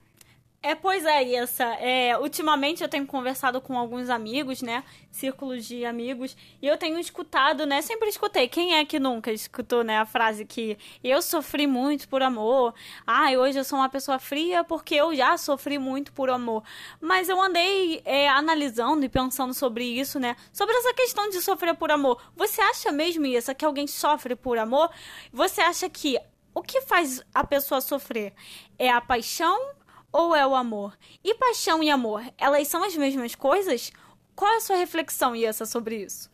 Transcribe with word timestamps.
É, 0.69 0.75
pois 0.75 1.03
é, 1.07 1.33
essa. 1.33 1.65
É, 1.77 2.19
ultimamente 2.19 2.83
eu 2.83 2.91
tenho 2.91 3.07
conversado 3.07 3.59
com 3.59 3.79
alguns 3.79 4.11
amigos, 4.11 4.61
né? 4.61 4.85
Círculos 5.11 5.65
de 5.65 5.83
amigos. 5.87 6.37
E 6.61 6.67
eu 6.67 6.77
tenho 6.77 6.99
escutado, 6.99 7.65
né? 7.65 7.81
Sempre 7.81 8.11
escutei. 8.11 8.49
Quem 8.49 8.75
é 8.75 8.85
que 8.85 8.99
nunca 9.01 9.33
escutou, 9.33 9.83
né? 9.83 9.97
A 9.97 10.05
frase 10.05 10.45
que 10.45 10.77
eu 11.03 11.23
sofri 11.23 11.67
muito 11.67 12.07
por 12.07 12.23
amor. 12.23 12.75
Ah, 13.07 13.31
hoje 13.31 13.59
eu 13.59 13.65
sou 13.65 13.79
uma 13.79 13.89
pessoa 13.89 14.19
fria 14.19 14.63
porque 14.63 14.95
eu 14.95 15.15
já 15.17 15.39
sofri 15.39 15.79
muito 15.79 16.13
por 16.13 16.29
amor. 16.29 16.63
Mas 17.01 17.31
eu 17.31 17.41
andei 17.41 18.03
é, 18.05 18.29
analisando 18.29 19.03
e 19.07 19.09
pensando 19.09 19.55
sobre 19.55 19.87
isso, 19.87 20.21
né? 20.21 20.37
Sobre 20.53 20.77
essa 20.77 20.93
questão 20.93 21.31
de 21.31 21.41
sofrer 21.41 21.77
por 21.77 21.91
amor. 21.91 22.21
Você 22.37 22.61
acha 22.61 22.93
mesmo 22.93 23.25
isso? 23.25 23.55
Que 23.55 23.65
alguém 23.65 23.87
sofre 23.87 24.37
por 24.37 24.59
amor? 24.59 24.91
Você 25.33 25.63
acha 25.63 25.89
que 25.89 26.21
o 26.55 26.61
que 26.63 26.83
faz 26.83 27.23
a 27.33 27.43
pessoa 27.43 27.81
sofrer 27.81 28.35
é 28.79 28.91
a 28.91 29.01
paixão 29.01 29.79
ou 30.13 30.35
é 30.35 30.47
o 30.47 30.55
amor? 30.55 30.97
E 31.23 31.35
paixão 31.35 31.83
e 31.83 31.91
amor, 31.91 32.23
elas 32.37 32.69
são 32.69 32.83
as 32.83 32.97
mesmas 32.97 33.35
coisas? 33.35 33.93
Qual 34.35 34.51
é 34.53 34.57
a 34.57 34.61
sua 34.61 34.77
reflexão, 34.77 35.35
Iessa, 35.35 35.67
sobre 35.67 36.05
isso? 36.05 36.31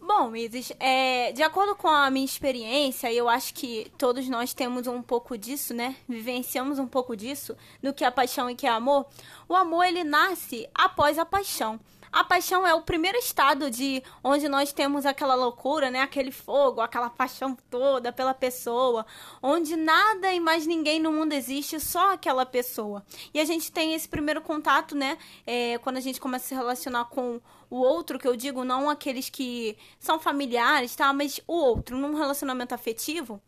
Bom, 0.00 0.36
Isis, 0.36 0.72
é, 0.78 1.32
de 1.32 1.42
acordo 1.42 1.74
com 1.74 1.88
a 1.88 2.08
minha 2.10 2.24
experiência, 2.24 3.12
eu 3.12 3.28
acho 3.28 3.52
que 3.52 3.90
todos 3.98 4.28
nós 4.28 4.54
temos 4.54 4.86
um 4.86 5.02
pouco 5.02 5.36
disso, 5.36 5.74
né? 5.74 5.96
Vivenciamos 6.08 6.78
um 6.78 6.86
pouco 6.86 7.16
disso, 7.16 7.56
do 7.82 7.92
que 7.92 8.04
é 8.04 8.10
paixão 8.10 8.48
e 8.48 8.54
que 8.54 8.68
é 8.68 8.70
amor. 8.70 9.06
O 9.48 9.56
amor, 9.56 9.84
ele 9.84 10.04
nasce 10.04 10.68
após 10.72 11.18
a 11.18 11.26
paixão. 11.26 11.80
A 12.16 12.24
paixão 12.24 12.66
é 12.66 12.72
o 12.72 12.80
primeiro 12.80 13.18
estado 13.18 13.70
de 13.70 14.02
onde 14.24 14.48
nós 14.48 14.72
temos 14.72 15.04
aquela 15.04 15.34
loucura, 15.34 15.90
né? 15.90 16.00
Aquele 16.00 16.30
fogo, 16.32 16.80
aquela 16.80 17.10
paixão 17.10 17.54
toda 17.68 18.10
pela 18.10 18.32
pessoa, 18.32 19.04
onde 19.42 19.76
nada 19.76 20.32
e 20.32 20.40
mais 20.40 20.66
ninguém 20.66 20.98
no 20.98 21.12
mundo 21.12 21.34
existe, 21.34 21.78
só 21.78 22.14
aquela 22.14 22.46
pessoa. 22.46 23.04
E 23.34 23.38
a 23.38 23.44
gente 23.44 23.70
tem 23.70 23.92
esse 23.92 24.08
primeiro 24.08 24.40
contato, 24.40 24.94
né? 24.94 25.18
É, 25.46 25.76
quando 25.76 25.98
a 25.98 26.00
gente 26.00 26.18
começa 26.18 26.46
a 26.46 26.48
se 26.48 26.54
relacionar 26.54 27.04
com 27.04 27.38
o 27.68 27.76
outro, 27.76 28.18
que 28.18 28.26
eu 28.26 28.34
digo, 28.34 28.64
não 28.64 28.88
aqueles 28.88 29.28
que 29.28 29.76
são 30.00 30.18
familiares, 30.18 30.96
tá? 30.96 31.12
Mas 31.12 31.38
o 31.46 31.52
outro, 31.52 31.98
num 31.98 32.14
relacionamento 32.14 32.74
afetivo. 32.74 33.42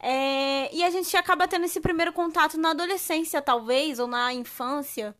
É, 0.00 0.74
e 0.74 0.82
a 0.82 0.90
gente 0.90 1.16
acaba 1.16 1.46
tendo 1.46 1.66
esse 1.66 1.80
primeiro 1.80 2.12
contato 2.12 2.58
na 2.58 2.70
adolescência, 2.70 3.40
talvez, 3.40 4.00
ou 4.00 4.08
na 4.08 4.34
infância. 4.34 5.14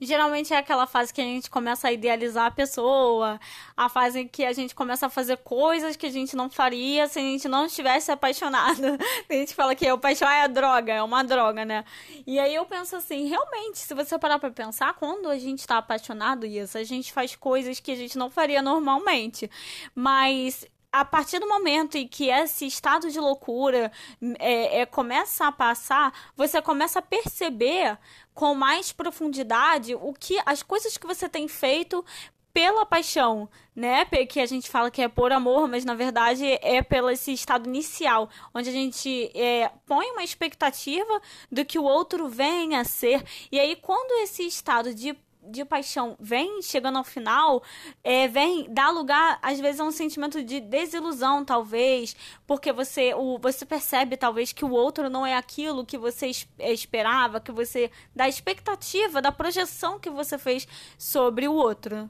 Geralmente 0.00 0.52
é 0.52 0.56
aquela 0.56 0.86
fase 0.86 1.12
que 1.12 1.20
a 1.20 1.24
gente 1.24 1.50
começa 1.50 1.88
a 1.88 1.92
idealizar 1.92 2.46
a 2.46 2.50
pessoa, 2.50 3.40
a 3.76 3.88
fase 3.88 4.20
em 4.20 4.28
que 4.28 4.44
a 4.44 4.52
gente 4.52 4.74
começa 4.74 5.06
a 5.06 5.10
fazer 5.10 5.38
coisas 5.38 5.96
que 5.96 6.06
a 6.06 6.10
gente 6.10 6.36
não 6.36 6.50
faria 6.50 7.06
se 7.06 7.18
a 7.18 7.22
gente 7.22 7.48
não 7.48 7.66
estivesse 7.66 8.10
apaixonado. 8.10 8.82
a 9.28 9.32
gente 9.32 9.54
fala 9.54 9.74
que 9.74 9.90
o 9.90 9.98
paixão 9.98 10.28
é 10.28 10.42
a 10.42 10.46
droga, 10.46 10.92
é 10.92 11.02
uma 11.02 11.22
droga, 11.22 11.64
né? 11.64 11.84
E 12.26 12.38
aí 12.38 12.54
eu 12.54 12.64
penso 12.66 12.96
assim, 12.96 13.26
realmente, 13.26 13.78
se 13.78 13.94
você 13.94 14.18
parar 14.18 14.38
pra 14.38 14.50
pensar, 14.50 14.94
quando 14.94 15.28
a 15.28 15.38
gente 15.38 15.66
tá 15.66 15.78
apaixonado, 15.78 16.46
isso, 16.46 16.76
a 16.76 16.84
gente 16.84 17.12
faz 17.12 17.36
coisas 17.36 17.80
que 17.80 17.92
a 17.92 17.96
gente 17.96 18.18
não 18.18 18.30
faria 18.30 18.60
normalmente. 18.60 19.50
Mas 19.94 20.66
a 20.94 21.04
partir 21.04 21.40
do 21.40 21.48
momento 21.48 21.96
em 21.96 22.06
que 22.06 22.30
esse 22.30 22.64
estado 22.64 23.10
de 23.10 23.18
loucura 23.18 23.90
é, 24.38 24.82
é, 24.82 24.86
começa 24.86 25.44
a 25.44 25.50
passar, 25.50 26.14
você 26.36 26.62
começa 26.62 27.00
a 27.00 27.02
perceber 27.02 27.98
com 28.32 28.54
mais 28.54 28.92
profundidade 28.92 29.92
o 29.96 30.12
que 30.12 30.40
as 30.46 30.62
coisas 30.62 30.96
que 30.96 31.04
você 31.04 31.28
tem 31.28 31.48
feito 31.48 32.04
pela 32.52 32.86
paixão, 32.86 33.48
né? 33.74 34.04
Que 34.04 34.38
a 34.38 34.46
gente 34.46 34.70
fala 34.70 34.88
que 34.88 35.02
é 35.02 35.08
por 35.08 35.32
amor, 35.32 35.66
mas 35.66 35.84
na 35.84 35.96
verdade 35.96 36.46
é 36.62 36.80
pelo 36.80 37.10
esse 37.10 37.32
estado 37.32 37.68
inicial, 37.68 38.30
onde 38.54 38.68
a 38.70 38.72
gente 38.72 39.32
é, 39.36 39.72
põe 39.86 40.08
uma 40.12 40.22
expectativa 40.22 41.20
do 41.50 41.64
que 41.64 41.76
o 41.76 41.82
outro 41.82 42.28
venha 42.28 42.78
a 42.78 42.84
ser. 42.84 43.24
E 43.50 43.58
aí, 43.58 43.74
quando 43.74 44.22
esse 44.22 44.46
estado 44.46 44.94
de 44.94 45.16
de 45.46 45.64
paixão 45.64 46.16
vem 46.18 46.62
chegando 46.62 46.98
ao 46.98 47.04
final, 47.04 47.62
é, 48.02 48.28
vem 48.28 48.66
dar 48.72 48.90
lugar, 48.90 49.38
às 49.42 49.60
vezes, 49.60 49.80
a 49.80 49.84
um 49.84 49.90
sentimento 49.90 50.42
de 50.42 50.60
desilusão, 50.60 51.44
talvez, 51.44 52.16
porque 52.46 52.72
você, 52.72 53.14
o, 53.14 53.38
você 53.38 53.64
percebe, 53.64 54.16
talvez, 54.16 54.52
que 54.52 54.64
o 54.64 54.70
outro 54.70 55.08
não 55.08 55.26
é 55.26 55.36
aquilo 55.36 55.84
que 55.84 55.98
você 55.98 56.30
é, 56.58 56.72
esperava, 56.72 57.40
que 57.40 57.52
você. 57.52 57.90
da 58.14 58.28
expectativa, 58.28 59.20
da 59.20 59.32
projeção 59.32 59.98
que 59.98 60.10
você 60.10 60.38
fez 60.38 60.66
sobre 60.98 61.48
o 61.48 61.54
outro. 61.54 62.08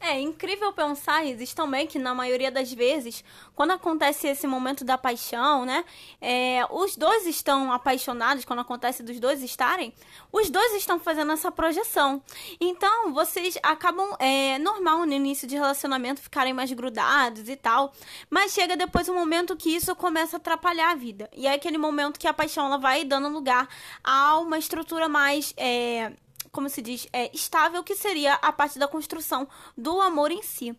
É 0.00 0.18
incrível 0.20 0.72
pensar, 0.72 1.24
Isis, 1.24 1.52
também 1.52 1.84
que 1.84 1.98
na 1.98 2.14
maioria 2.14 2.52
das 2.52 2.72
vezes, 2.72 3.24
quando 3.54 3.72
acontece 3.72 4.28
esse 4.28 4.46
momento 4.46 4.84
da 4.84 4.96
paixão, 4.96 5.64
né? 5.64 5.84
É, 6.20 6.64
os 6.70 6.96
dois 6.96 7.26
estão 7.26 7.72
apaixonados, 7.72 8.44
quando 8.44 8.60
acontece 8.60 9.02
dos 9.02 9.18
dois 9.18 9.42
estarem, 9.42 9.92
os 10.30 10.50
dois 10.50 10.72
estão 10.74 11.00
fazendo 11.00 11.32
essa 11.32 11.50
projeção. 11.50 12.22
Então, 12.60 13.12
vocês 13.12 13.58
acabam, 13.60 14.14
é 14.20 14.56
normal 14.60 15.04
no 15.04 15.12
início 15.12 15.48
de 15.48 15.56
relacionamento 15.56 16.20
ficarem 16.20 16.54
mais 16.54 16.72
grudados 16.72 17.48
e 17.48 17.56
tal, 17.56 17.92
mas 18.30 18.52
chega 18.52 18.76
depois 18.76 19.08
um 19.08 19.14
momento 19.14 19.56
que 19.56 19.74
isso 19.74 19.96
começa 19.96 20.36
a 20.36 20.38
atrapalhar 20.38 20.92
a 20.92 20.94
vida. 20.94 21.28
E 21.36 21.48
é 21.48 21.54
aquele 21.54 21.76
momento 21.76 22.20
que 22.20 22.28
a 22.28 22.32
paixão 22.32 22.66
ela 22.66 22.78
vai 22.78 23.04
dando 23.04 23.28
lugar 23.28 23.68
a 24.04 24.38
uma 24.38 24.58
estrutura 24.58 25.08
mais. 25.08 25.52
É, 25.56 26.12
como 26.52 26.68
se 26.68 26.82
diz, 26.82 27.06
é, 27.12 27.30
estável, 27.34 27.82
que 27.82 27.94
seria 27.94 28.34
a 28.34 28.52
parte 28.52 28.78
da 28.78 28.88
construção 28.88 29.48
do 29.76 30.00
amor 30.00 30.30
em 30.30 30.42
si. 30.42 30.76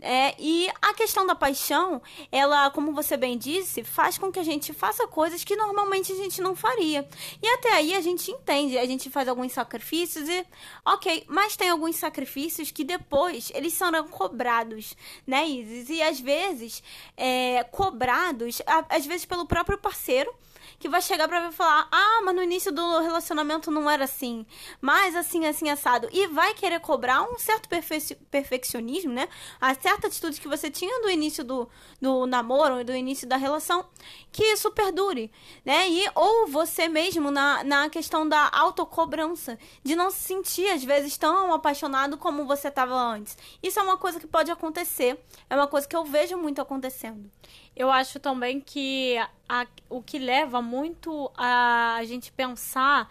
É, 0.00 0.34
e 0.38 0.68
a 0.82 0.94
questão 0.94 1.26
da 1.26 1.34
paixão, 1.34 2.02
ela, 2.30 2.70
como 2.70 2.92
você 2.92 3.16
bem 3.16 3.38
disse, 3.38 3.82
faz 3.82 4.18
com 4.18 4.30
que 4.30 4.38
a 4.38 4.44
gente 4.44 4.72
faça 4.72 5.06
coisas 5.06 5.44
que 5.44 5.56
normalmente 5.56 6.12
a 6.12 6.16
gente 6.16 6.40
não 6.40 6.54
faria. 6.54 7.08
E 7.42 7.48
até 7.48 7.72
aí 7.72 7.94
a 7.94 8.00
gente 8.00 8.30
entende, 8.30 8.78
a 8.78 8.86
gente 8.86 9.10
faz 9.10 9.28
alguns 9.28 9.52
sacrifícios 9.52 10.28
e, 10.28 10.46
ok, 10.84 11.24
mas 11.28 11.56
tem 11.56 11.68
alguns 11.68 11.96
sacrifícios 11.96 12.70
que 12.70 12.84
depois 12.84 13.50
eles 13.54 13.72
serão 13.72 14.06
cobrados, 14.08 14.96
né, 15.26 15.46
Isis? 15.46 15.88
E 15.90 16.02
às 16.02 16.20
vezes, 16.20 16.82
é, 17.16 17.64
cobrados, 17.64 18.60
às 18.88 19.06
vezes 19.06 19.24
pelo 19.24 19.46
próprio 19.46 19.78
parceiro 19.78 20.32
que 20.78 20.88
vai 20.88 21.00
chegar 21.00 21.28
pra 21.28 21.50
falar: 21.52 21.88
ah, 21.90 22.20
mas 22.24 22.34
no 22.34 22.42
início 22.42 22.72
do 22.72 23.00
relacionamento 23.00 23.70
não 23.70 23.90
era 23.90 24.04
assim, 24.04 24.46
mas 24.80 25.14
assim, 25.14 25.46
assim, 25.46 25.70
assado. 25.70 26.08
E 26.12 26.26
vai 26.28 26.54
querer 26.54 26.80
cobrar 26.80 27.22
um 27.22 27.38
certo 27.38 27.68
perfe 27.68 28.14
perfeccionismo, 28.30 29.12
né? 29.12 29.28
A 29.60 29.74
certa 29.74 30.06
atitude 30.06 30.40
que 30.40 30.48
você 30.48 30.70
tinha 30.70 31.00
do 31.02 31.10
início 31.10 31.44
do, 31.44 31.68
do 32.00 32.26
namoro, 32.26 32.84
do 32.84 32.94
início 32.94 33.26
da 33.26 33.36
relação, 33.36 33.86
que 34.30 34.44
isso 34.44 34.70
perdure, 34.70 35.30
né? 35.64 35.88
E, 35.88 36.08
ou 36.14 36.46
você 36.46 36.88
mesmo 36.88 37.30
na, 37.30 37.64
na 37.64 37.88
questão 37.88 38.28
da 38.28 38.50
autocobrança, 38.52 39.58
de 39.82 39.94
não 39.96 40.10
se 40.10 40.20
sentir, 40.20 40.68
às 40.70 40.84
vezes, 40.84 41.16
tão 41.16 41.52
apaixonado 41.52 42.16
como 42.16 42.44
você 42.44 42.68
estava 42.68 42.94
antes. 42.94 43.36
Isso 43.62 43.78
é 43.78 43.82
uma 43.82 43.96
coisa 43.96 44.20
que 44.20 44.26
pode 44.26 44.50
acontecer, 44.50 45.18
é 45.48 45.56
uma 45.56 45.66
coisa 45.66 45.88
que 45.88 45.96
eu 45.96 46.04
vejo 46.04 46.36
muito 46.36 46.60
acontecendo. 46.60 47.30
Eu 47.74 47.90
acho 47.90 48.18
também 48.18 48.58
que 48.58 49.16
a, 49.46 49.66
o 49.90 50.02
que 50.02 50.18
leva 50.18 50.62
muito 50.66 51.30
a, 51.36 51.94
a 51.96 52.04
gente 52.04 52.30
pensar 52.32 53.08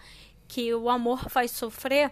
que 0.47 0.73
o 0.73 0.89
amor 0.89 1.29
faz 1.29 1.51
sofrer 1.51 2.11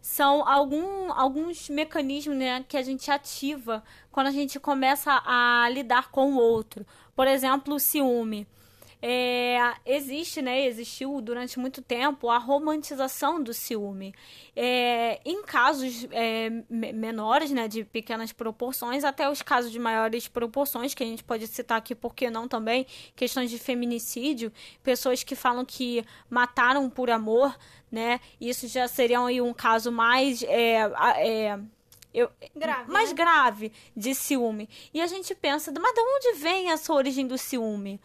são 0.00 0.46
algum, 0.46 1.12
alguns 1.12 1.68
mecanismos 1.68 2.36
né, 2.36 2.64
que 2.68 2.76
a 2.76 2.82
gente 2.82 3.10
ativa 3.10 3.82
quando 4.10 4.26
a 4.26 4.32
gente 4.32 4.58
começa 4.58 5.22
a 5.24 5.68
lidar 5.70 6.10
com 6.10 6.34
o 6.34 6.36
outro. 6.36 6.84
Por 7.14 7.26
exemplo, 7.26 7.74
o 7.74 7.80
ciúme. 7.80 8.46
É, 9.04 9.74
existe, 9.84 10.40
né, 10.40 10.64
existiu 10.64 11.20
durante 11.20 11.58
muito 11.58 11.82
tempo 11.82 12.30
a 12.30 12.38
romantização 12.38 13.42
do 13.42 13.52
ciúme. 13.52 14.14
É, 14.54 15.20
em 15.24 15.42
casos 15.42 16.06
é, 16.12 16.48
menores, 16.70 17.50
né, 17.50 17.66
de 17.66 17.84
pequenas 17.84 18.32
proporções, 18.32 19.02
até 19.02 19.28
os 19.28 19.42
casos 19.42 19.72
de 19.72 19.78
maiores 19.80 20.28
proporções, 20.28 20.94
que 20.94 21.02
a 21.02 21.06
gente 21.06 21.24
pode 21.24 21.48
citar 21.48 21.78
aqui, 21.78 21.96
porque 21.96 22.30
não 22.30 22.46
também, 22.46 22.86
questões 23.16 23.50
de 23.50 23.58
feminicídio, 23.58 24.52
pessoas 24.84 25.24
que 25.24 25.34
falam 25.34 25.64
que 25.64 26.04
mataram 26.30 26.88
por 26.88 27.10
amor, 27.10 27.58
né, 27.90 28.20
isso 28.40 28.68
já 28.68 28.86
seria 28.86 29.20
aí 29.20 29.40
um 29.40 29.52
caso 29.52 29.90
mais... 29.90 30.44
É, 30.44 30.78
é, 31.18 31.58
eu, 32.14 32.30
grave, 32.54 32.92
mais 32.92 33.08
né? 33.08 33.14
grave 33.14 33.72
de 33.96 34.14
ciúme. 34.14 34.68
E 34.92 35.00
a 35.00 35.06
gente 35.06 35.34
pensa, 35.34 35.72
mas 35.72 35.94
de 35.94 36.00
onde 36.00 36.38
vem 36.40 36.70
essa 36.70 36.92
origem 36.92 37.26
do 37.26 37.38
ciúme? 37.38 37.98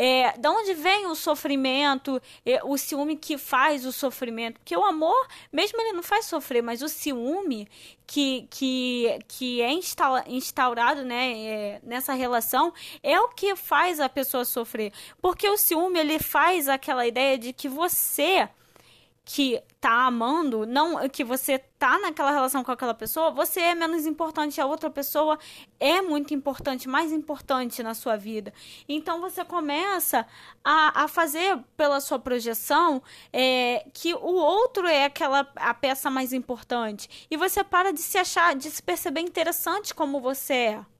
É, 0.00 0.38
da 0.38 0.52
onde 0.52 0.74
vem 0.74 1.06
o 1.06 1.16
sofrimento, 1.16 2.22
é, 2.46 2.62
o 2.62 2.78
ciúme 2.78 3.16
que 3.16 3.36
faz 3.36 3.84
o 3.84 3.90
sofrimento? 3.90 4.60
Porque 4.60 4.76
o 4.76 4.84
amor, 4.84 5.26
mesmo 5.52 5.80
ele 5.80 5.92
não 5.92 6.04
faz 6.04 6.26
sofrer, 6.26 6.62
mas 6.62 6.82
o 6.82 6.88
ciúme 6.88 7.68
que, 8.06 8.46
que, 8.48 9.18
que 9.26 9.60
é 9.60 9.72
instaurado 10.28 11.04
né, 11.04 11.32
é, 11.32 11.80
nessa 11.82 12.12
relação 12.12 12.72
é 13.02 13.18
o 13.18 13.26
que 13.30 13.56
faz 13.56 13.98
a 13.98 14.08
pessoa 14.08 14.44
sofrer. 14.44 14.92
Porque 15.20 15.48
o 15.48 15.56
ciúme, 15.56 15.98
ele 15.98 16.20
faz 16.20 16.68
aquela 16.68 17.04
ideia 17.04 17.36
de 17.36 17.52
que 17.52 17.68
você 17.68 18.48
que 19.30 19.62
tá 19.78 20.06
amando, 20.06 20.64
não 20.64 21.06
que 21.06 21.22
você 21.22 21.58
tá 21.58 21.98
naquela 21.98 22.30
relação 22.30 22.64
com 22.64 22.72
aquela 22.72 22.94
pessoa, 22.94 23.30
você 23.30 23.60
é 23.60 23.74
menos 23.74 24.06
importante, 24.06 24.58
a 24.58 24.64
outra 24.64 24.88
pessoa 24.88 25.38
é 25.78 26.00
muito 26.00 26.32
importante, 26.32 26.88
mais 26.88 27.12
importante 27.12 27.82
na 27.82 27.92
sua 27.92 28.16
vida. 28.16 28.54
Então 28.88 29.20
você 29.20 29.44
começa 29.44 30.26
a, 30.64 31.04
a 31.04 31.08
fazer 31.08 31.58
pela 31.76 32.00
sua 32.00 32.18
projeção 32.18 33.02
é, 33.30 33.86
que 33.92 34.14
o 34.14 34.34
outro 34.34 34.88
é 34.88 35.04
aquela 35.04 35.46
a 35.56 35.74
peça 35.74 36.08
mais 36.08 36.32
importante. 36.32 37.28
E 37.30 37.36
você 37.36 37.62
para 37.62 37.92
de 37.92 38.00
se 38.00 38.16
achar, 38.16 38.56
de 38.56 38.70
se 38.70 38.82
perceber 38.82 39.20
interessante 39.20 39.94
como 39.94 40.22
você 40.22 40.54
é. 40.54 40.97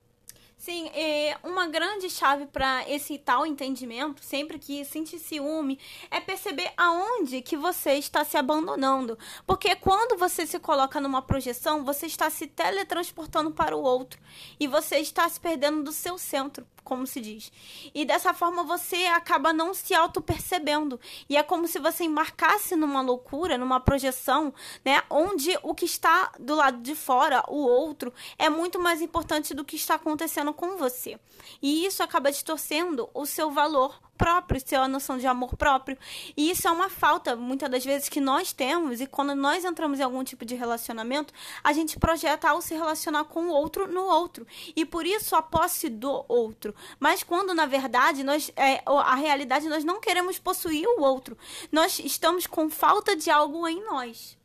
Sim, 0.58 0.88
é 0.88 1.38
uma 1.44 1.68
grande 1.68 2.10
chave 2.10 2.44
para 2.46 2.86
esse 2.90 3.16
tal 3.16 3.46
entendimento, 3.46 4.24
sempre 4.24 4.58
que 4.58 4.84
sentir 4.84 5.20
ciúme, 5.20 5.78
é 6.10 6.20
perceber 6.20 6.72
aonde 6.76 7.40
que 7.40 7.56
você 7.56 7.92
está 7.92 8.24
se 8.24 8.36
abandonando. 8.36 9.16
Porque 9.46 9.76
quando 9.76 10.18
você 10.18 10.44
se 10.48 10.58
coloca 10.58 11.00
numa 11.00 11.22
projeção, 11.22 11.84
você 11.84 12.06
está 12.06 12.28
se 12.28 12.48
teletransportando 12.48 13.52
para 13.52 13.76
o 13.76 13.82
outro 13.82 14.20
e 14.58 14.66
você 14.66 14.98
está 14.98 15.28
se 15.28 15.38
perdendo 15.38 15.84
do 15.84 15.92
seu 15.92 16.18
centro 16.18 16.66
como 16.88 17.06
se 17.06 17.20
diz. 17.20 17.52
E 17.94 18.06
dessa 18.06 18.32
forma 18.32 18.64
você 18.64 19.04
acaba 19.06 19.52
não 19.52 19.74
se 19.74 19.94
auto-percebendo. 19.94 20.98
E 21.28 21.36
é 21.36 21.42
como 21.42 21.68
se 21.68 21.78
você 21.78 22.04
embarcasse 22.04 22.74
numa 22.74 23.02
loucura, 23.02 23.58
numa 23.58 23.78
projeção, 23.78 24.54
né? 24.82 25.02
Onde 25.10 25.50
o 25.62 25.74
que 25.74 25.84
está 25.84 26.32
do 26.40 26.54
lado 26.54 26.78
de 26.78 26.94
fora, 26.94 27.44
o 27.46 27.58
outro, 27.58 28.12
é 28.38 28.48
muito 28.48 28.80
mais 28.80 29.02
importante 29.02 29.52
do 29.52 29.66
que 29.66 29.76
está 29.76 29.96
acontecendo 29.96 30.54
com 30.54 30.78
você. 30.78 31.20
E 31.60 31.84
isso 31.84 32.02
acaba 32.02 32.32
distorcendo 32.32 33.10
o 33.12 33.26
seu 33.26 33.50
valor 33.50 34.00
próprio, 34.18 34.60
seu 34.60 34.82
a 34.82 34.88
noção 34.88 35.16
de 35.16 35.26
amor 35.26 35.56
próprio. 35.56 35.96
E 36.36 36.50
isso 36.50 36.66
é 36.66 36.70
uma 36.70 36.90
falta, 36.90 37.36
muitas 37.36 37.70
das 37.70 37.84
vezes, 37.84 38.08
que 38.08 38.20
nós 38.20 38.52
temos. 38.52 39.00
E 39.00 39.06
quando 39.06 39.34
nós 39.34 39.64
entramos 39.64 40.00
em 40.00 40.02
algum 40.02 40.24
tipo 40.24 40.44
de 40.44 40.56
relacionamento, 40.56 41.32
a 41.62 41.72
gente 41.72 41.98
projeta 41.98 42.50
ao 42.50 42.60
se 42.60 42.74
relacionar 42.74 43.24
com 43.24 43.46
o 43.46 43.50
outro 43.50 43.86
no 43.86 44.02
outro. 44.02 44.46
E 44.74 44.84
por 44.84 45.06
isso 45.06 45.36
a 45.36 45.40
posse 45.40 45.88
do 45.88 46.24
outro. 46.28 46.74
Mas 46.98 47.22
quando, 47.22 47.54
na 47.54 47.64
verdade, 47.64 48.24
nós, 48.24 48.50
é, 48.56 48.82
a 48.84 49.14
realidade, 49.14 49.68
nós 49.68 49.84
não 49.84 50.00
queremos 50.00 50.38
possuir 50.38 50.86
o 50.86 51.00
outro. 51.00 51.38
Nós 51.70 52.00
estamos 52.00 52.46
com 52.46 52.68
falta 52.68 53.14
de 53.14 53.30
algo 53.30 53.66
em 53.68 53.84
nós. 53.84 54.36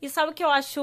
E 0.00 0.08
sabe 0.10 0.32
o 0.32 0.34
que 0.34 0.44
eu 0.44 0.50
acho 0.50 0.80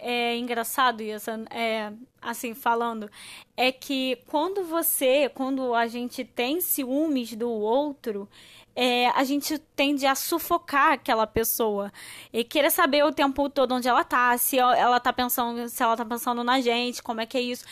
é, 0.00 0.36
engraçado, 0.36 1.02
isso, 1.02 1.30
é, 1.50 1.92
assim, 2.22 2.54
falando? 2.54 3.10
É 3.56 3.70
que 3.70 4.18
quando 4.26 4.64
você, 4.64 5.28
quando 5.28 5.74
a 5.74 5.86
gente 5.86 6.24
tem 6.24 6.60
ciúmes 6.60 7.34
do 7.34 7.50
outro, 7.50 8.28
é, 8.74 9.08
a 9.08 9.24
gente 9.24 9.58
tende 9.74 10.04
a 10.06 10.14
sufocar 10.14 10.92
aquela 10.92 11.26
pessoa 11.26 11.90
e 12.30 12.44
querer 12.44 12.70
saber 12.70 13.04
o 13.04 13.12
tempo 13.12 13.48
todo 13.48 13.74
onde 13.74 13.88
ela 13.88 14.04
tá, 14.04 14.36
se 14.36 14.58
ela 14.58 15.00
tá 15.00 15.14
pensando, 15.14 15.66
se 15.66 15.82
ela 15.82 15.96
tá 15.96 16.04
pensando 16.04 16.44
na 16.44 16.60
gente, 16.60 17.02
como 17.02 17.22
é 17.22 17.26
que 17.26 17.38
é 17.38 17.40
isso. 17.40 17.64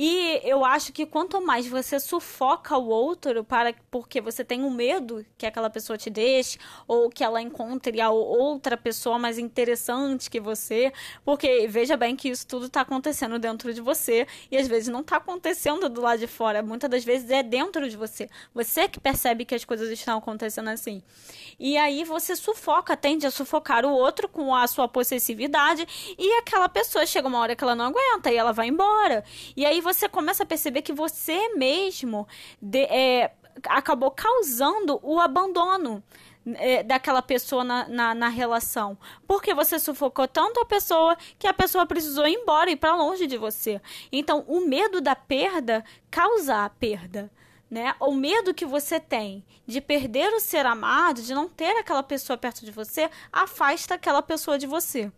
E 0.00 0.40
eu 0.44 0.64
acho 0.64 0.92
que 0.92 1.04
quanto 1.04 1.44
mais 1.44 1.66
você 1.66 1.98
sufoca 1.98 2.78
o 2.78 2.86
outro 2.86 3.42
para 3.42 3.74
porque 3.90 4.20
você 4.20 4.44
tem 4.44 4.62
um 4.62 4.70
medo 4.70 5.26
que 5.36 5.44
aquela 5.44 5.68
pessoa 5.68 5.98
te 5.98 6.08
deixe 6.08 6.56
ou 6.86 7.10
que 7.10 7.24
ela 7.24 7.42
encontre 7.42 8.00
a 8.00 8.08
outra 8.08 8.76
pessoa 8.76 9.18
mais 9.18 9.38
interessante 9.38 10.30
que 10.30 10.38
você, 10.38 10.92
porque 11.24 11.66
veja 11.66 11.96
bem 11.96 12.14
que 12.14 12.28
isso 12.28 12.46
tudo 12.46 12.68
tá 12.68 12.82
acontecendo 12.82 13.40
dentro 13.40 13.74
de 13.74 13.80
você 13.80 14.24
e 14.52 14.56
às 14.56 14.68
vezes 14.68 14.86
não 14.86 15.02
tá 15.02 15.16
acontecendo 15.16 15.88
do 15.88 16.00
lado 16.00 16.20
de 16.20 16.28
fora, 16.28 16.62
muitas 16.62 16.88
das 16.88 17.02
vezes 17.02 17.28
é 17.30 17.42
dentro 17.42 17.90
de 17.90 17.96
você. 17.96 18.30
Você 18.54 18.86
que 18.86 19.00
percebe 19.00 19.44
que 19.44 19.56
as 19.56 19.64
coisas 19.64 19.90
estão 19.90 20.18
acontecendo 20.18 20.68
assim. 20.68 21.02
E 21.58 21.76
aí 21.76 22.04
você 22.04 22.36
sufoca, 22.36 22.96
tende 22.96 23.26
a 23.26 23.32
sufocar 23.32 23.84
o 23.84 23.90
outro 23.90 24.28
com 24.28 24.54
a 24.54 24.64
sua 24.68 24.86
possessividade 24.86 25.84
e 26.16 26.34
aquela 26.34 26.68
pessoa 26.68 27.04
chega 27.04 27.26
uma 27.26 27.40
hora 27.40 27.56
que 27.56 27.64
ela 27.64 27.74
não 27.74 27.86
aguenta 27.86 28.30
e 28.30 28.36
ela 28.36 28.52
vai 28.52 28.68
embora. 28.68 29.24
E 29.56 29.66
aí 29.66 29.87
você 29.92 30.08
começa 30.08 30.42
a 30.42 30.46
perceber 30.46 30.82
que 30.82 30.92
você 30.92 31.54
mesmo 31.54 32.26
de, 32.60 32.84
é, 32.84 33.32
acabou 33.66 34.10
causando 34.10 35.00
o 35.02 35.18
abandono 35.18 36.02
é, 36.54 36.82
daquela 36.82 37.22
pessoa 37.22 37.64
na, 37.64 37.88
na, 37.88 38.14
na, 38.14 38.28
relação. 38.28 38.96
Porque 39.26 39.54
você 39.54 39.78
sufocou 39.78 40.28
tanto 40.28 40.60
a 40.60 40.64
pessoa 40.64 41.16
que 41.38 41.46
a 41.46 41.54
pessoa 41.54 41.86
precisou 41.86 42.26
ir 42.26 42.34
embora, 42.34 42.70
ir 42.70 42.76
para 42.76 42.94
longe 42.94 43.26
de 43.26 43.36
você. 43.36 43.80
Então, 44.12 44.44
o 44.46 44.60
medo 44.60 45.00
da 45.00 45.16
perda 45.16 45.84
causa 46.10 46.64
a 46.64 46.68
perda 46.70 47.30
né? 47.70 47.94
O 48.00 48.14
medo 48.14 48.54
que 48.54 48.64
você 48.64 48.98
tem 48.98 49.44
de 49.66 49.80
perder 49.80 50.32
o 50.32 50.40
ser 50.40 50.64
amado, 50.64 51.22
de 51.22 51.34
não 51.34 51.48
ter 51.48 51.76
aquela 51.76 52.02
pessoa 52.02 52.38
perto 52.38 52.64
de 52.64 52.70
você, 52.70 53.10
afasta 53.32 53.94
aquela 53.94 54.22
pessoa 54.22 54.58
de 54.58 54.66
você. 54.66 55.12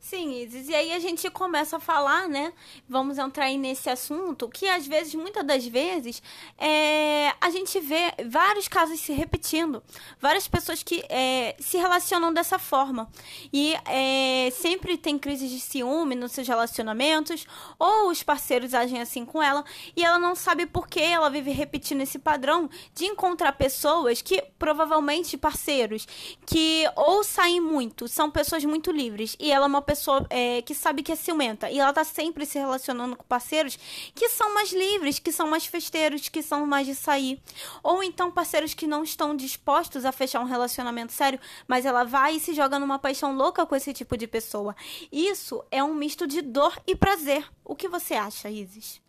Sim, 0.00 0.32
Isis. 0.42 0.66
E 0.66 0.74
aí 0.74 0.92
a 0.92 0.98
gente 0.98 1.28
começa 1.30 1.76
a 1.76 1.80
falar, 1.80 2.26
né? 2.26 2.54
Vamos 2.88 3.18
entrar 3.18 3.44
aí 3.44 3.58
nesse 3.58 3.90
assunto, 3.90 4.48
que 4.48 4.66
às 4.66 4.86
vezes, 4.86 5.14
muitas 5.14 5.44
das 5.44 5.66
vezes, 5.66 6.22
é, 6.56 7.34
a 7.38 7.50
gente 7.50 7.78
vê 7.78 8.14
vários 8.26 8.66
casos 8.66 8.98
se 8.98 9.12
repetindo. 9.12 9.82
Várias 10.18 10.48
pessoas 10.48 10.82
que 10.82 11.04
é, 11.10 11.54
se 11.60 11.76
relacionam 11.76 12.32
dessa 12.32 12.58
forma. 12.58 13.10
E 13.52 13.74
é, 13.86 14.50
sempre 14.52 14.96
tem 14.96 15.18
crises 15.18 15.50
de 15.50 15.60
ciúme 15.60 16.14
nos 16.14 16.32
seus 16.32 16.48
relacionamentos, 16.48 17.46
ou 17.78 18.08
os 18.08 18.22
parceiros 18.22 18.72
agem 18.72 19.02
assim 19.02 19.26
com 19.26 19.42
ela, 19.42 19.62
e 19.94 20.02
ela 20.02 20.18
não 20.18 20.34
sabe 20.34 20.64
por 20.64 20.88
que 20.88 21.00
ela 21.00 21.28
vive 21.28 21.50
repetindo 21.50 22.00
esse 22.00 22.18
padrão 22.18 22.70
de 22.94 23.04
encontrar 23.04 23.52
pessoas 23.52 24.22
que, 24.22 24.42
provavelmente, 24.58 25.36
parceiros, 25.36 26.08
que 26.46 26.84
ou 26.96 27.22
saem 27.22 27.60
muito, 27.60 28.08
são 28.08 28.30
pessoas 28.30 28.64
muito 28.64 28.90
livres, 28.90 29.36
e 29.38 29.52
ela 29.52 29.66
é 29.66 29.68
uma 29.68 29.82
pessoa 29.90 30.24
é, 30.30 30.62
que 30.62 30.72
sabe 30.72 31.02
que 31.02 31.10
é 31.10 31.16
ciumenta 31.16 31.68
e 31.68 31.80
ela 31.80 31.92
tá 31.92 32.04
sempre 32.04 32.46
se 32.46 32.56
relacionando 32.56 33.16
com 33.16 33.24
parceiros 33.24 33.76
que 34.14 34.28
são 34.28 34.54
mais 34.54 34.72
livres, 34.72 35.18
que 35.18 35.32
são 35.32 35.48
mais 35.48 35.66
festeiros, 35.66 36.28
que 36.28 36.44
são 36.44 36.64
mais 36.64 36.86
de 36.86 36.94
sair. 36.94 37.42
Ou 37.82 38.00
então 38.00 38.30
parceiros 38.30 38.72
que 38.72 38.86
não 38.86 39.02
estão 39.02 39.34
dispostos 39.34 40.04
a 40.04 40.12
fechar 40.12 40.40
um 40.42 40.44
relacionamento 40.44 41.12
sério, 41.12 41.40
mas 41.66 41.84
ela 41.84 42.04
vai 42.04 42.36
e 42.36 42.40
se 42.40 42.54
joga 42.54 42.78
numa 42.78 43.00
paixão 43.00 43.34
louca 43.34 43.66
com 43.66 43.74
esse 43.74 43.92
tipo 43.92 44.16
de 44.16 44.28
pessoa. 44.28 44.76
Isso 45.10 45.64
é 45.72 45.82
um 45.82 45.92
misto 45.92 46.24
de 46.24 46.40
dor 46.40 46.80
e 46.86 46.94
prazer. 46.94 47.44
O 47.64 47.74
que 47.74 47.88
você 47.88 48.14
acha, 48.14 48.48
Isis? 48.48 49.00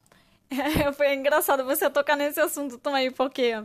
Foi 0.98 1.14
engraçado 1.14 1.64
você 1.64 1.92
tocar 1.92 2.18
nesse 2.18 2.40
assunto 2.40 2.80
também, 2.80 3.12
porque 3.12 3.64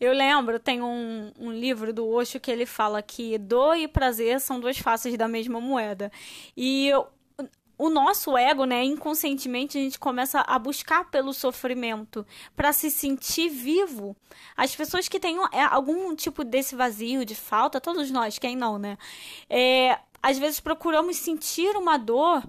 eu 0.00 0.12
lembro, 0.12 0.58
tem 0.58 0.82
um, 0.82 1.32
um 1.38 1.52
livro 1.52 1.92
do 1.92 2.06
Osho 2.06 2.40
que 2.40 2.50
ele 2.50 2.66
fala 2.66 3.02
que 3.02 3.38
dor 3.38 3.76
e 3.76 3.88
prazer 3.88 4.40
são 4.40 4.60
duas 4.60 4.78
faces 4.78 5.16
da 5.16 5.26
mesma 5.26 5.60
moeda. 5.60 6.10
E 6.56 6.92
o 7.78 7.90
nosso 7.90 8.36
ego, 8.36 8.64
né, 8.64 8.82
inconscientemente 8.84 9.76
a 9.76 9.80
gente 9.80 9.98
começa 9.98 10.40
a 10.40 10.58
buscar 10.58 11.10
pelo 11.10 11.32
sofrimento 11.32 12.26
para 12.54 12.72
se 12.72 12.90
sentir 12.90 13.48
vivo. 13.50 14.16
As 14.56 14.74
pessoas 14.74 15.08
que 15.08 15.20
têm 15.20 15.36
é, 15.52 15.62
algum 15.62 16.14
tipo 16.14 16.42
desse 16.42 16.74
vazio, 16.74 17.24
de 17.24 17.34
falta, 17.34 17.80
todos 17.80 18.10
nós, 18.10 18.38
quem 18.38 18.56
não, 18.56 18.78
né? 18.78 18.96
É, 19.48 19.98
às 20.22 20.38
vezes 20.38 20.58
procuramos 20.58 21.16
sentir 21.16 21.76
uma 21.76 21.98
dor 21.98 22.42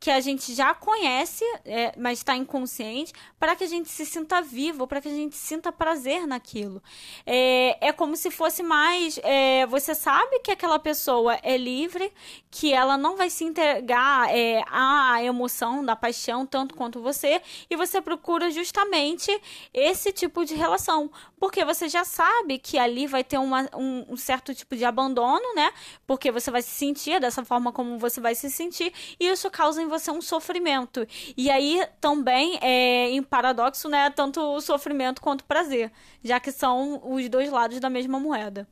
que 0.00 0.10
a 0.10 0.18
gente 0.18 0.54
já 0.54 0.72
conhece, 0.72 1.44
é, 1.62 1.92
mas 1.98 2.20
está 2.20 2.34
inconsciente, 2.34 3.12
para 3.38 3.54
que 3.54 3.64
a 3.64 3.66
gente 3.66 3.90
se 3.90 4.06
sinta 4.06 4.40
vivo, 4.40 4.86
para 4.86 4.98
que 4.98 5.08
a 5.08 5.14
gente 5.14 5.36
sinta 5.36 5.70
prazer 5.70 6.26
naquilo. 6.26 6.82
É, 7.26 7.88
é 7.88 7.92
como 7.92 8.16
se 8.16 8.30
fosse 8.30 8.62
mais. 8.62 9.20
É, 9.22 9.66
você 9.66 9.94
sabe 9.94 10.40
que 10.40 10.50
aquela 10.50 10.78
pessoa 10.78 11.38
é 11.42 11.54
livre, 11.58 12.10
que 12.50 12.72
ela 12.72 12.96
não 12.96 13.14
vai 13.14 13.28
se 13.28 13.44
entregar 13.44 14.34
é, 14.34 14.64
à 14.70 15.22
emoção 15.22 15.84
da 15.84 15.94
paixão 15.94 16.46
tanto 16.46 16.74
quanto 16.74 17.02
você, 17.02 17.42
e 17.68 17.76
você 17.76 18.00
procura 18.00 18.50
justamente 18.50 19.30
esse 19.74 20.12
tipo 20.12 20.46
de 20.46 20.54
relação, 20.54 21.10
porque 21.38 21.62
você 21.62 21.90
já 21.90 22.04
sabe 22.04 22.58
que 22.58 22.78
ali 22.78 23.06
vai 23.06 23.22
ter 23.22 23.36
uma, 23.36 23.68
um, 23.76 24.06
um 24.08 24.16
certo 24.16 24.54
tipo 24.54 24.74
de 24.74 24.84
abandono, 24.84 25.54
né? 25.54 25.70
Porque 26.06 26.32
você 26.32 26.50
vai 26.50 26.62
se 26.62 26.70
sentir 26.70 27.20
dessa 27.20 27.44
forma 27.44 27.70
como 27.70 27.98
você 27.98 28.18
vai 28.18 28.34
se 28.34 28.48
sentir, 28.48 28.92
e 29.20 29.28
isso 29.28 29.50
causa 29.50 29.89
você 29.90 30.10
um 30.10 30.22
sofrimento. 30.22 31.06
E 31.36 31.50
aí 31.50 31.86
também, 32.00 32.58
é, 32.62 33.10
em 33.10 33.22
paradoxo, 33.22 33.88
né? 33.88 34.08
Tanto 34.10 34.40
o 34.40 34.60
sofrimento 34.60 35.20
quanto 35.20 35.42
o 35.42 35.44
prazer, 35.44 35.92
já 36.24 36.40
que 36.40 36.50
são 36.50 37.02
os 37.04 37.28
dois 37.28 37.50
lados 37.50 37.78
da 37.80 37.90
mesma 37.90 38.18
moeda. 38.18 38.66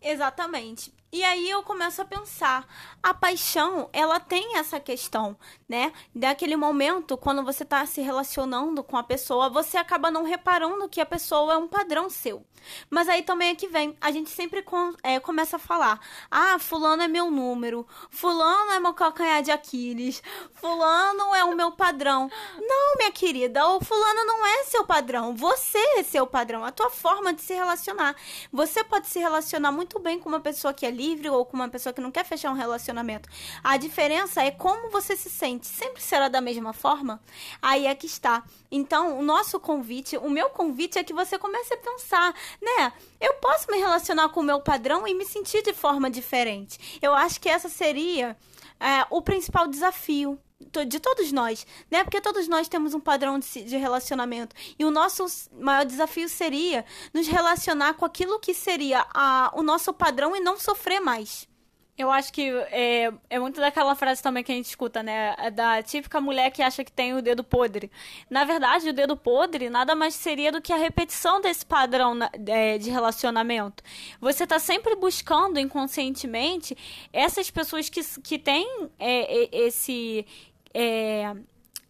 Exatamente. 0.00 0.92
E 1.14 1.22
aí 1.24 1.50
eu 1.50 1.62
começo 1.62 2.00
a 2.00 2.06
pensar, 2.06 2.66
a 3.02 3.12
paixão, 3.12 3.90
ela 3.92 4.18
tem 4.18 4.56
essa 4.56 4.80
questão, 4.80 5.36
né? 5.68 5.92
Daquele 6.14 6.56
momento, 6.56 7.18
quando 7.18 7.44
você 7.44 7.64
está 7.64 7.84
se 7.84 8.00
relacionando 8.00 8.82
com 8.82 8.96
a 8.96 9.02
pessoa, 9.02 9.50
você 9.50 9.76
acaba 9.76 10.10
não 10.10 10.24
reparando 10.24 10.88
que 10.88 11.02
a 11.02 11.06
pessoa 11.06 11.52
é 11.52 11.56
um 11.58 11.68
padrão 11.68 12.08
seu. 12.08 12.46
Mas 12.88 13.08
aí 13.08 13.22
também 13.22 13.50
é 13.50 13.54
que 13.54 13.68
vem, 13.68 13.96
a 14.00 14.10
gente 14.10 14.30
sempre 14.30 14.62
com, 14.62 14.94
é, 15.02 15.18
começa 15.20 15.56
a 15.56 15.58
falar, 15.58 16.00
ah, 16.30 16.58
fulano 16.58 17.02
é 17.02 17.08
meu 17.08 17.30
número, 17.30 17.86
fulano 18.10 18.72
é 18.72 18.80
meu 18.80 18.94
calcanhar 18.94 19.42
de 19.42 19.50
Aquiles, 19.50 20.22
fulano 20.54 21.34
é 21.34 21.44
o 21.44 21.54
meu 21.54 21.72
padrão. 21.72 22.30
Não, 22.58 22.96
minha 22.96 23.12
querida, 23.12 23.66
o 23.68 23.80
fulano 23.84 24.24
não 24.24 24.46
é 24.46 24.64
seu 24.64 24.84
padrão, 24.84 25.34
você 25.34 25.78
é 25.98 26.02
seu 26.02 26.26
padrão, 26.26 26.64
a 26.64 26.72
tua 26.72 26.90
forma 26.90 27.32
de 27.32 27.42
se 27.42 27.54
relacionar. 27.54 28.14
Você 28.52 28.84
pode 28.84 29.08
se 29.08 29.18
relacionar 29.18 29.72
muito 29.72 29.98
bem 29.98 30.18
com 30.18 30.28
uma 30.28 30.40
pessoa 30.40 30.72
que 30.72 30.86
é 30.86 30.90
livre 31.02 31.28
ou 31.28 31.44
com 31.44 31.56
uma 31.56 31.68
pessoa 31.68 31.92
que 31.92 32.00
não 32.00 32.10
quer 32.10 32.24
fechar 32.24 32.50
um 32.50 32.54
relacionamento. 32.54 33.28
A 33.62 33.76
diferença 33.76 34.42
é 34.42 34.50
como 34.50 34.90
você 34.90 35.16
se 35.16 35.28
sente. 35.28 35.66
Sempre 35.66 36.00
será 36.00 36.28
da 36.28 36.40
mesma 36.40 36.72
forma? 36.72 37.20
Aí 37.60 37.86
é 37.86 37.94
que 37.94 38.06
está. 38.06 38.44
Então, 38.70 39.18
o 39.18 39.22
nosso 39.22 39.58
convite, 39.58 40.16
o 40.16 40.30
meu 40.30 40.50
convite 40.50 40.98
é 40.98 41.04
que 41.04 41.12
você 41.12 41.38
comece 41.38 41.74
a 41.74 41.76
pensar, 41.76 42.34
né? 42.60 42.92
Eu 43.20 43.34
posso 43.34 43.70
me 43.70 43.78
relacionar 43.78 44.28
com 44.28 44.40
o 44.40 44.44
meu 44.44 44.60
padrão 44.60 45.06
e 45.06 45.14
me 45.14 45.24
sentir 45.24 45.62
de 45.62 45.72
forma 45.72 46.08
diferente. 46.10 46.98
Eu 47.02 47.12
acho 47.14 47.40
que 47.40 47.48
essa 47.48 47.68
seria 47.68 48.36
é, 48.78 49.06
o 49.10 49.20
principal 49.20 49.66
desafio 49.66 50.38
de 50.86 51.00
todos 51.00 51.32
nós, 51.32 51.66
né? 51.90 52.02
Porque 52.04 52.20
todos 52.20 52.48
nós 52.48 52.68
temos 52.68 52.94
um 52.94 53.00
padrão 53.00 53.38
de, 53.38 53.64
de, 53.64 53.76
relacionamento. 53.76 54.54
E 54.78 54.84
o 54.84 54.90
nosso 54.90 55.26
maior 55.52 55.84
desafio 55.84 56.28
seria 56.28 56.84
nos 57.12 57.26
relacionar 57.26 57.94
com 57.94 58.04
aquilo 58.04 58.38
que 58.38 58.54
seria 58.54 59.06
a, 59.14 59.50
o 59.54 59.62
nosso 59.62 59.92
padrão 59.92 60.36
e 60.36 60.40
não 60.40 60.58
sofrer 60.58 61.00
mais. 61.00 61.48
Eu 61.96 62.10
acho 62.10 62.32
que 62.32 62.48
é, 62.70 63.12
é 63.28 63.38
muito 63.38 63.60
daquela 63.60 63.94
frase 63.94 64.22
também 64.22 64.42
que 64.42 64.50
a 64.50 64.54
gente 64.54 64.64
escuta, 64.66 65.02
né? 65.02 65.34
É 65.38 65.50
da 65.50 65.82
típica 65.82 66.20
mulher 66.22 66.50
que 66.50 66.62
acha 66.62 66.82
que 66.82 66.90
tem 66.90 67.12
o 67.12 67.20
dedo 67.20 67.44
podre. 67.44 67.90
Na 68.30 68.44
verdade, 68.44 68.88
o 68.88 68.92
dedo 68.94 69.14
podre 69.14 69.68
nada 69.68 69.94
mais 69.94 70.14
seria 70.14 70.50
do 70.50 70.62
que 70.62 70.72
a 70.72 70.76
repetição 70.76 71.40
desse 71.40 71.66
padrão 71.66 72.18
é, 72.46 72.78
de 72.78 72.90
relacionamento. 72.90 73.84
Você 74.20 74.44
está 74.44 74.58
sempre 74.58 74.96
buscando 74.96 75.60
inconscientemente 75.60 76.74
essas 77.12 77.50
pessoas 77.50 77.90
que, 77.90 78.00
que 78.22 78.38
têm 78.38 78.66
é, 78.98 79.54
esse 79.54 80.26
é, 80.74 81.34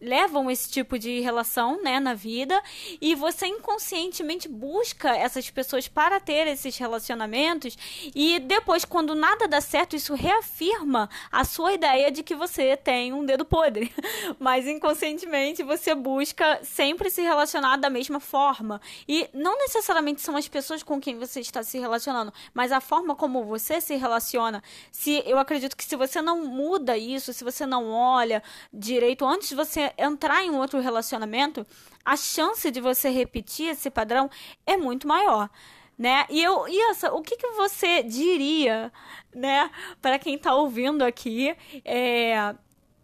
levam 0.03 0.51
esse 0.51 0.69
tipo 0.69 0.99
de 0.99 1.21
relação, 1.21 1.81
né, 1.81 1.99
na 1.99 2.13
vida, 2.13 2.61
e 3.01 3.15
você 3.15 3.47
inconscientemente 3.47 4.47
busca 4.47 5.15
essas 5.15 5.49
pessoas 5.49 5.87
para 5.87 6.19
ter 6.19 6.45
esses 6.47 6.77
relacionamentos, 6.77 7.77
e 8.13 8.39
depois, 8.39 8.85
quando 8.85 9.15
nada 9.15 9.47
dá 9.47 9.61
certo, 9.61 9.95
isso 9.95 10.13
reafirma 10.13 11.09
a 11.31 11.43
sua 11.43 11.73
ideia 11.73 12.11
de 12.11 12.21
que 12.21 12.35
você 12.35 12.75
tem 12.75 13.13
um 13.13 13.25
dedo 13.25 13.45
podre. 13.45 13.91
Mas 14.39 14.67
inconscientemente 14.67 15.63
você 15.63 15.95
busca 15.95 16.59
sempre 16.63 17.09
se 17.09 17.21
relacionar 17.21 17.77
da 17.77 17.89
mesma 17.89 18.19
forma. 18.19 18.81
E 19.07 19.29
não 19.33 19.57
necessariamente 19.57 20.21
são 20.21 20.35
as 20.35 20.47
pessoas 20.47 20.83
com 20.83 20.99
quem 20.99 21.17
você 21.17 21.39
está 21.39 21.63
se 21.63 21.79
relacionando, 21.79 22.33
mas 22.53 22.71
a 22.71 22.81
forma 22.81 23.15
como 23.15 23.43
você 23.43 23.79
se 23.79 23.95
relaciona. 23.95 24.61
Se 24.91 25.23
eu 25.25 25.37
acredito 25.37 25.77
que 25.77 25.83
se 25.83 25.95
você 25.95 26.21
não 26.21 26.45
muda 26.45 26.97
isso, 26.97 27.33
se 27.33 27.43
você 27.43 27.65
não 27.65 27.89
olha 27.91 28.43
direito 28.73 29.25
antes 29.25 29.49
de 29.49 29.55
você 29.55 29.92
entrar 29.97 30.43
em 30.43 30.49
um 30.49 30.57
outro 30.57 30.79
relacionamento, 30.79 31.65
a 32.03 32.15
chance 32.15 32.69
de 32.69 32.81
você 32.81 33.09
repetir 33.09 33.69
esse 33.69 33.89
padrão 33.89 34.29
é 34.65 34.77
muito 34.77 35.07
maior. 35.07 35.49
Né? 35.97 36.25
E 36.29 36.41
eu, 36.41 36.67
Issa, 36.67 37.13
o 37.13 37.21
que, 37.21 37.37
que 37.37 37.51
você 37.51 38.01
diria, 38.03 38.91
né, 39.33 39.69
para 40.01 40.17
quem 40.17 40.35
está 40.35 40.55
ouvindo 40.55 41.03
aqui, 41.03 41.55
é, 41.85 42.55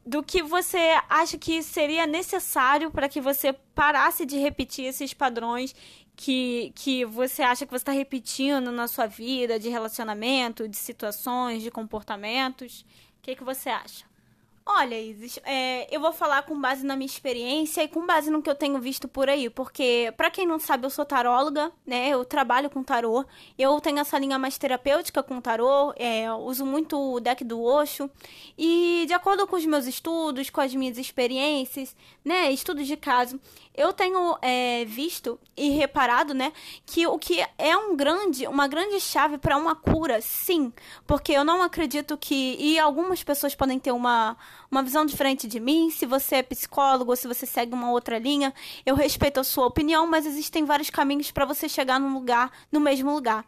do 0.05 0.23
que 0.23 0.41
você 0.41 0.99
acha 1.07 1.37
que 1.37 1.61
seria 1.61 2.07
necessário 2.07 2.89
para 2.89 3.07
que 3.07 3.21
você 3.21 3.53
parasse 3.75 4.25
de 4.25 4.37
repetir 4.39 4.85
esses 4.85 5.13
padrões 5.13 5.75
que, 6.15 6.73
que 6.75 7.05
você 7.05 7.43
acha 7.43 7.65
que 7.65 7.71
você 7.71 7.83
está 7.83 7.91
repetindo 7.91 8.71
na 8.71 8.87
sua 8.87 9.05
vida, 9.05 9.59
de 9.59 9.69
relacionamento, 9.69 10.67
de 10.67 10.75
situações, 10.75 11.61
de 11.61 11.69
comportamentos? 11.69 12.81
O 12.81 13.21
que, 13.21 13.35
que 13.35 13.43
você 13.43 13.69
acha? 13.69 14.08
Olha, 14.71 15.01
Isis, 15.01 15.39
é, 15.45 15.87
eu 15.93 15.99
vou 15.99 16.13
falar 16.13 16.43
com 16.43 16.59
base 16.61 16.85
na 16.85 16.95
minha 16.95 17.07
experiência 17.07 17.83
e 17.83 17.87
com 17.87 18.05
base 18.05 18.29
no 18.29 18.39
que 18.39 18.47
eu 18.49 18.53
tenho 18.53 18.79
visto 18.79 19.07
por 19.07 19.27
aí, 19.27 19.49
porque, 19.49 20.13
para 20.15 20.29
quem 20.29 20.45
não 20.45 20.59
sabe, 20.59 20.85
eu 20.85 20.91
sou 20.91 21.03
taróloga, 21.03 21.71
né? 21.85 22.09
Eu 22.09 22.23
trabalho 22.23 22.69
com 22.69 22.83
tarô, 22.83 23.25
eu 23.57 23.81
tenho 23.81 23.97
essa 23.97 24.17
linha 24.19 24.37
mais 24.37 24.59
terapêutica 24.59 25.23
com 25.23 25.41
tarô, 25.41 25.91
é, 25.97 26.31
uso 26.31 26.67
muito 26.67 27.15
o 27.15 27.19
deck 27.19 27.43
do 27.43 27.61
Osho, 27.63 28.09
e 28.55 29.05
de 29.07 29.13
acordo 29.13 29.47
com 29.47 29.55
os 29.55 29.65
meus 29.65 29.87
estudos, 29.87 30.51
com 30.51 30.61
as 30.61 30.73
minhas 30.73 30.99
experiências, 30.99 31.95
né? 32.23 32.51
Estudos 32.51 32.85
de 32.85 32.95
caso, 32.95 33.39
eu 33.79 33.93
tenho 33.93 34.37
é, 34.41 34.83
visto 34.85 35.39
e 35.55 35.69
reparado, 35.69 36.33
né, 36.33 36.51
que 36.85 37.07
o 37.07 37.17
que 37.17 37.45
é 37.57 37.77
um 37.77 37.95
grande, 37.95 38.45
uma 38.45 38.67
grande 38.67 38.99
chave 38.99 39.37
para 39.37 39.55
uma 39.55 39.73
cura, 39.73 40.19
sim, 40.21 40.73
porque 41.07 41.31
eu 41.31 41.45
não 41.45 41.63
acredito 41.63 42.17
que 42.17 42.57
e 42.59 42.77
algumas 42.77 43.23
pessoas 43.23 43.55
podem 43.55 43.79
ter 43.79 43.93
uma 43.93 44.35
uma 44.69 44.83
visão 44.83 45.05
diferente 45.05 45.47
de 45.47 45.59
mim. 45.59 45.89
Se 45.89 46.05
você 46.05 46.37
é 46.37 46.43
psicólogo 46.43 47.11
ou 47.11 47.15
se 47.15 47.27
você 47.27 47.45
segue 47.45 47.73
uma 47.73 47.91
outra 47.91 48.17
linha, 48.19 48.53
eu 48.85 48.95
respeito 48.95 49.39
a 49.39 49.43
sua 49.43 49.65
opinião, 49.65 50.05
mas 50.07 50.25
existem 50.25 50.65
vários 50.65 50.89
caminhos 50.89 51.31
para 51.31 51.45
você 51.45 51.67
chegar 51.67 51.99
num 51.99 52.13
lugar, 52.13 52.51
no 52.71 52.79
mesmo 52.79 53.13
lugar. 53.13 53.45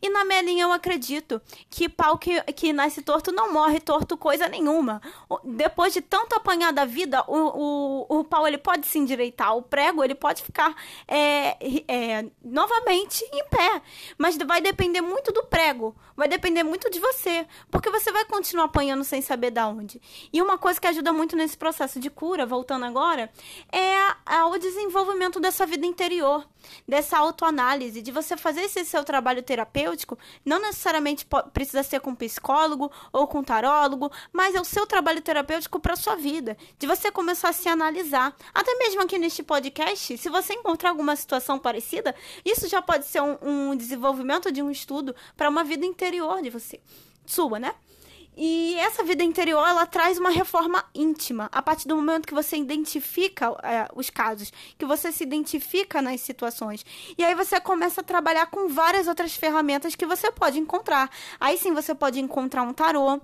E 0.00 0.08
na 0.08 0.24
minha 0.24 0.42
linha 0.42 0.62
eu 0.64 0.72
acredito 0.72 1.40
que 1.70 1.88
pau 1.88 2.18
que, 2.18 2.40
que 2.52 2.72
nasce 2.72 3.02
torto 3.02 3.32
não 3.32 3.52
morre 3.52 3.80
torto 3.80 4.16
coisa 4.16 4.48
nenhuma. 4.48 5.00
Depois 5.44 5.92
de 5.92 6.00
tanto 6.00 6.34
apanhar 6.34 6.72
da 6.72 6.84
vida, 6.84 7.24
o, 7.28 8.06
o, 8.08 8.20
o 8.20 8.24
pau 8.24 8.46
ele 8.46 8.58
pode 8.58 8.86
se 8.86 8.98
endireitar, 8.98 9.56
o 9.56 9.62
prego 9.62 10.02
ele 10.04 10.14
pode 10.14 10.42
ficar 10.42 10.74
é, 11.06 11.56
é, 11.88 12.26
novamente 12.42 13.24
em 13.32 13.44
pé. 13.48 13.82
Mas 14.18 14.36
vai 14.36 14.60
depender 14.60 15.00
muito 15.00 15.32
do 15.32 15.44
prego, 15.44 15.94
vai 16.16 16.28
depender 16.28 16.62
muito 16.62 16.90
de 16.90 17.00
você, 17.00 17.46
porque 17.70 17.90
você 17.90 18.12
vai 18.12 18.24
continuar 18.24 18.66
apanhando 18.66 19.04
sem 19.04 19.20
saber 19.20 19.50
da 19.50 19.68
onde. 19.68 20.00
E 20.32 20.40
uma 20.40 20.58
coisa 20.58 20.80
que 20.80 20.86
ajuda 20.86 21.12
muito 21.12 21.36
nesse 21.36 21.56
processo 21.56 21.98
de 22.00 22.10
cura, 22.10 22.46
voltando 22.46 22.84
agora, 22.84 23.30
é 23.72 23.96
a, 24.26 24.46
o 24.46 24.58
desenvolvimento 24.58 25.40
dessa 25.40 25.66
vida 25.66 25.86
interior, 25.86 26.46
dessa 26.86 27.18
autoanálise, 27.18 28.02
de 28.02 28.10
você 28.10 28.36
fazer 28.36 28.62
esse 28.62 28.84
seu 28.84 29.04
trabalho 29.04 29.42
terapêutico 29.42 30.18
não 30.44 30.60
necessariamente 30.60 31.26
precisa 31.52 31.82
ser 31.82 32.00
com 32.00 32.14
psicólogo 32.14 32.90
ou 33.12 33.26
com 33.26 33.42
tarólogo, 33.42 34.10
mas 34.32 34.54
é 34.54 34.60
o 34.60 34.64
seu 34.64 34.86
trabalho 34.86 35.20
terapêutico 35.20 35.80
para 35.80 35.96
sua 35.96 36.16
vida, 36.16 36.56
de 36.78 36.86
você 36.86 37.10
começar 37.10 37.50
a 37.50 37.52
se 37.52 37.68
analisar. 37.68 38.34
Até 38.52 38.74
mesmo 38.76 39.02
aqui 39.02 39.18
neste 39.18 39.42
podcast, 39.42 40.18
se 40.18 40.28
você 40.28 40.54
encontrar 40.54 40.90
alguma 40.90 41.16
situação 41.16 41.58
parecida, 41.58 42.14
isso 42.44 42.68
já 42.68 42.82
pode 42.82 43.06
ser 43.06 43.20
um, 43.20 43.38
um 43.42 43.76
desenvolvimento 43.76 44.50
de 44.50 44.62
um 44.62 44.70
estudo 44.70 45.14
para 45.36 45.48
uma 45.48 45.64
vida 45.64 45.86
interior 45.86 46.42
de 46.42 46.50
você, 46.50 46.80
sua, 47.26 47.58
né? 47.58 47.74
E 48.36 48.76
essa 48.78 49.04
vida 49.04 49.22
interior, 49.22 49.66
ela 49.66 49.86
traz 49.86 50.18
uma 50.18 50.30
reforma 50.30 50.84
íntima. 50.94 51.48
A 51.52 51.62
partir 51.62 51.86
do 51.86 51.96
momento 51.96 52.26
que 52.26 52.34
você 52.34 52.56
identifica 52.56 53.46
é, 53.62 53.86
os 53.94 54.10
casos, 54.10 54.52
que 54.76 54.84
você 54.84 55.12
se 55.12 55.22
identifica 55.22 56.02
nas 56.02 56.20
situações. 56.20 56.84
E 57.16 57.24
aí 57.24 57.34
você 57.34 57.60
começa 57.60 58.00
a 58.00 58.04
trabalhar 58.04 58.46
com 58.46 58.68
várias 58.68 59.06
outras 59.06 59.34
ferramentas 59.36 59.94
que 59.94 60.06
você 60.06 60.30
pode 60.30 60.58
encontrar. 60.58 61.10
Aí 61.38 61.56
sim 61.56 61.72
você 61.72 61.94
pode 61.94 62.20
encontrar 62.20 62.62
um 62.62 62.72
tarô, 62.72 63.20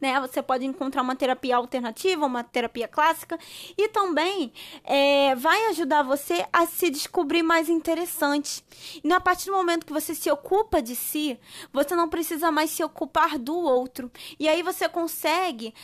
né? 0.00 0.20
Você 0.20 0.42
pode 0.42 0.64
encontrar 0.64 1.02
uma 1.02 1.16
terapia 1.16 1.56
alternativa, 1.56 2.26
uma 2.26 2.44
terapia 2.44 2.88
clássica, 2.88 3.38
e 3.76 3.88
também 3.88 4.52
é, 4.84 5.34
vai 5.34 5.66
ajudar 5.68 6.02
você 6.02 6.46
a 6.52 6.66
se 6.66 6.90
descobrir 6.90 7.42
mais 7.42 7.68
interessante. 7.68 8.64
E 9.02 9.12
a 9.12 9.20
partir 9.20 9.46
do 9.46 9.52
momento 9.52 9.86
que 9.86 9.92
você 9.92 10.14
se 10.14 10.30
ocupa 10.30 10.82
de 10.82 10.94
si, 10.94 11.38
você 11.72 11.94
não 11.94 12.08
precisa 12.08 12.50
mais 12.50 12.70
se 12.70 12.82
ocupar 12.82 13.38
do 13.38 13.56
outro. 13.56 14.10
E 14.38 14.48
aí 14.48 14.62
você 14.62 14.88
consegue, 14.88 15.74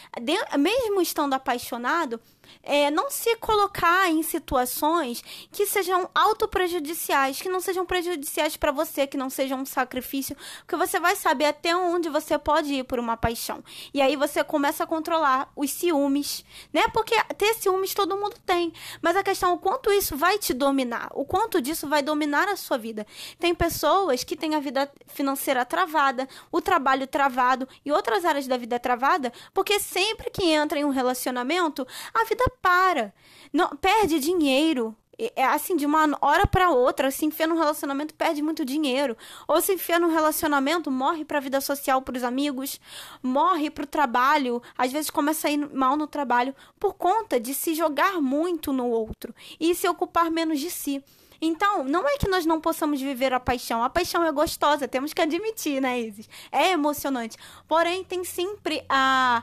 mesmo 0.59 1.00
estando 1.00 1.35
apaixonado, 1.35 2.21
é, 2.62 2.90
não 2.90 3.11
se 3.11 3.37
colocar 3.37 4.11
em 4.11 4.23
situações 4.23 5.23
que 5.50 5.66
sejam 5.66 6.09
autoprejudiciais, 6.14 7.40
que 7.40 7.49
não 7.49 7.61
sejam 7.61 7.87
prejudiciais 7.87 8.57
para 8.57 8.73
você, 8.73 9.07
que 9.07 9.16
não 9.16 9.30
sejam 9.30 9.61
um 9.61 9.66
sacrifício, 9.66 10.37
porque 10.61 10.76
você 10.76 11.00
vai 11.00 11.16
saber 11.16 11.47
até 11.47 11.75
onde 11.75 12.09
você 12.09 12.38
pode 12.38 12.75
ir 12.75 12.85
por 12.85 12.99
uma 12.99 13.16
paixão. 13.16 13.62
E 13.92 14.00
aí 14.00 14.16
você 14.16 14.42
começa 14.45 14.85
a 14.85 14.87
controlar 14.87 15.50
os 15.57 15.71
ciúmes, 15.71 16.45
né? 16.73 16.88
Porque 16.92 17.14
ter 17.35 17.54
ciúmes 17.54 17.95
todo 17.95 18.16
mundo 18.16 18.37
tem, 18.45 18.73
mas 19.00 19.16
a 19.16 19.23
questão 19.23 19.50
é 19.50 19.54
o 19.54 19.59
quanto 19.59 19.92
isso 19.92 20.16
vai 20.16 20.38
te 20.38 20.52
dominar, 20.52 21.11
o 21.14 21.25
quanto 21.25 21.61
disso 21.61 21.88
vai 21.88 22.02
dominar 22.02 22.49
a 22.49 22.57
sua 22.57 22.76
vida. 22.76 23.07
Tem 23.38 23.54
pessoas 23.54 24.25
que 24.25 24.37
têm 24.37 24.54
a 24.54 24.61
vida 24.61 24.90
financeira 25.07 25.64
travada, 25.64 26.28
o 26.50 26.61
trabalho 26.61 27.07
travado 27.07 27.69
e 27.85 27.92
outras 27.92 28.25
áreas 28.25 28.47
da 28.47 28.57
vida 28.57 28.78
travada, 28.78 29.33
porque 29.52 29.78
sempre 29.80 30.30
que 30.30 30.45
entra 30.45 30.78
em 30.78 30.85
um 30.85 30.90
relacionamento, 30.90 31.87
a 32.14 32.25
vida 32.25 32.39
vida 32.40 32.52
para. 32.62 33.14
Não, 33.52 33.68
perde 33.76 34.18
dinheiro. 34.18 34.97
É 35.37 35.44
assim, 35.44 35.76
de 35.76 35.85
uma 35.85 36.16
hora 36.23 36.47
para 36.47 36.70
outra, 36.70 37.11
se 37.11 37.26
enfia 37.26 37.47
num 37.47 37.59
relacionamento, 37.59 38.14
perde 38.14 38.40
muito 38.40 38.64
dinheiro. 38.64 39.14
Ou 39.47 39.61
se 39.61 39.75
enfia 39.75 39.99
num 39.99 40.11
relacionamento, 40.11 40.90
morre 40.90 41.26
pra 41.26 41.40
vida 41.40 41.61
social, 41.61 42.00
pros 42.00 42.25
amigos, 42.25 42.80
morre 43.23 43.68
pro 43.68 43.87
trabalho, 43.87 44.62
às 44.78 44.90
vezes 44.90 45.11
começa 45.11 45.49
a 45.49 45.50
ir 45.50 45.59
mal 45.75 45.94
no 45.94 46.06
trabalho, 46.06 46.54
por 46.78 46.94
conta 46.94 47.38
de 47.38 47.52
se 47.52 47.75
jogar 47.75 48.18
muito 48.23 48.73
no 48.73 48.88
outro 48.88 49.35
e 49.61 49.75
se 49.75 49.87
ocupar 49.87 50.30
menos 50.30 50.59
de 50.59 50.70
si. 50.70 51.04
Então, 51.38 51.85
não 51.85 52.06
é 52.09 52.16
que 52.16 52.28
nós 52.28 52.47
não 52.47 52.61
possamos 52.61 53.00
viver 53.00 53.32
a 53.32 53.40
paixão. 53.40 53.82
A 53.82 53.90
paixão 53.90 54.25
é 54.25 54.32
gostosa, 54.32 54.88
temos 54.88 55.12
que 55.12 55.23
admitir, 55.23 55.80
né, 55.80 56.00
Isis? 56.00 56.28
É 56.52 56.70
emocionante. 56.70 57.37
Porém, 57.66 58.04
tem 58.04 58.25
sempre 58.25 58.85
a, 58.88 59.42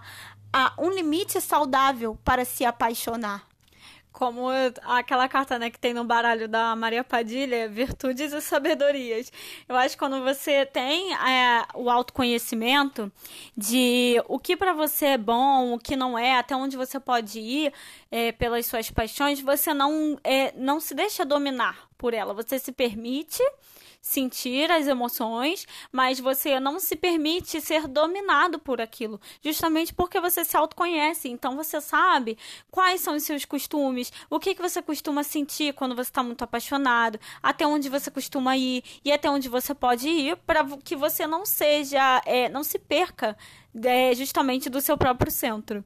há 0.51 0.73
um 0.77 0.89
limite 0.89 1.39
saudável 1.41 2.17
para 2.23 2.45
se 2.45 2.65
apaixonar. 2.65 3.45
Como 4.11 4.47
aquela 4.83 5.29
carta 5.29 5.59
né, 5.59 5.69
que 5.69 5.77
tem 5.77 5.93
no 5.93 6.03
baralho 6.03 6.47
da 6.47 6.75
Maria 6.75 7.03
Padilha, 7.03 7.69
virtudes 7.69 8.33
e 8.33 8.41
sabedorias. 8.41 9.31
Eu 9.69 9.75
acho 9.75 9.95
que 9.95 9.99
quando 9.99 10.23
você 10.23 10.65
tem 10.65 11.13
é, 11.13 11.63
o 11.75 11.87
autoconhecimento 11.87 13.11
de 13.55 14.19
o 14.27 14.39
que 14.39 14.57
para 14.57 14.73
você 14.73 15.05
é 15.05 15.17
bom, 15.19 15.75
o 15.75 15.79
que 15.79 15.95
não 15.95 16.17
é, 16.17 16.35
até 16.35 16.55
onde 16.55 16.75
você 16.75 16.99
pode 16.99 17.39
ir 17.39 17.71
é, 18.09 18.31
pelas 18.31 18.65
suas 18.65 18.89
paixões, 18.89 19.39
você 19.39 19.71
não, 19.71 20.17
é, 20.23 20.51
não 20.55 20.79
se 20.79 20.95
deixa 20.95 21.23
dominar 21.23 21.87
por 21.95 22.11
ela. 22.11 22.33
Você 22.33 22.57
se 22.57 22.71
permite 22.71 23.43
sentir 24.01 24.71
as 24.71 24.87
emoções, 24.87 25.67
mas 25.91 26.19
você 26.19 26.59
não 26.59 26.79
se 26.79 26.95
permite 26.95 27.59
ser 27.61 27.87
dominado 27.87 28.59
por 28.59 28.79
aquilo, 28.79 29.19
justamente 29.43 29.93
porque 29.93 30.19
você 30.19 30.45
se 30.45 30.55
autoconhece. 30.55 31.29
Então 31.29 31.55
você 31.55 31.81
sabe 31.81 32.37
quais 32.71 33.01
são 33.01 33.15
os 33.15 33.23
seus 33.23 33.45
costumes, 33.45 34.11
o 34.29 34.39
que, 34.39 34.55
que 34.55 34.61
você 34.61 34.81
costuma 34.81 35.23
sentir 35.23 35.73
quando 35.73 35.95
você 35.95 36.09
está 36.09 36.23
muito 36.23 36.43
apaixonado, 36.43 37.19
até 37.41 37.65
onde 37.65 37.89
você 37.89 38.09
costuma 38.09 38.55
ir 38.55 38.83
e 39.03 39.11
até 39.11 39.29
onde 39.29 39.49
você 39.49 39.73
pode 39.73 40.07
ir 40.07 40.37
para 40.37 40.65
que 40.83 40.95
você 40.95 41.27
não 41.27 41.45
seja, 41.45 42.21
é, 42.25 42.49
não 42.49 42.63
se 42.63 42.79
perca 42.79 43.37
é, 43.83 44.13
justamente 44.15 44.69
do 44.69 44.81
seu 44.81 44.97
próprio 44.97 45.31
centro. 45.31 45.83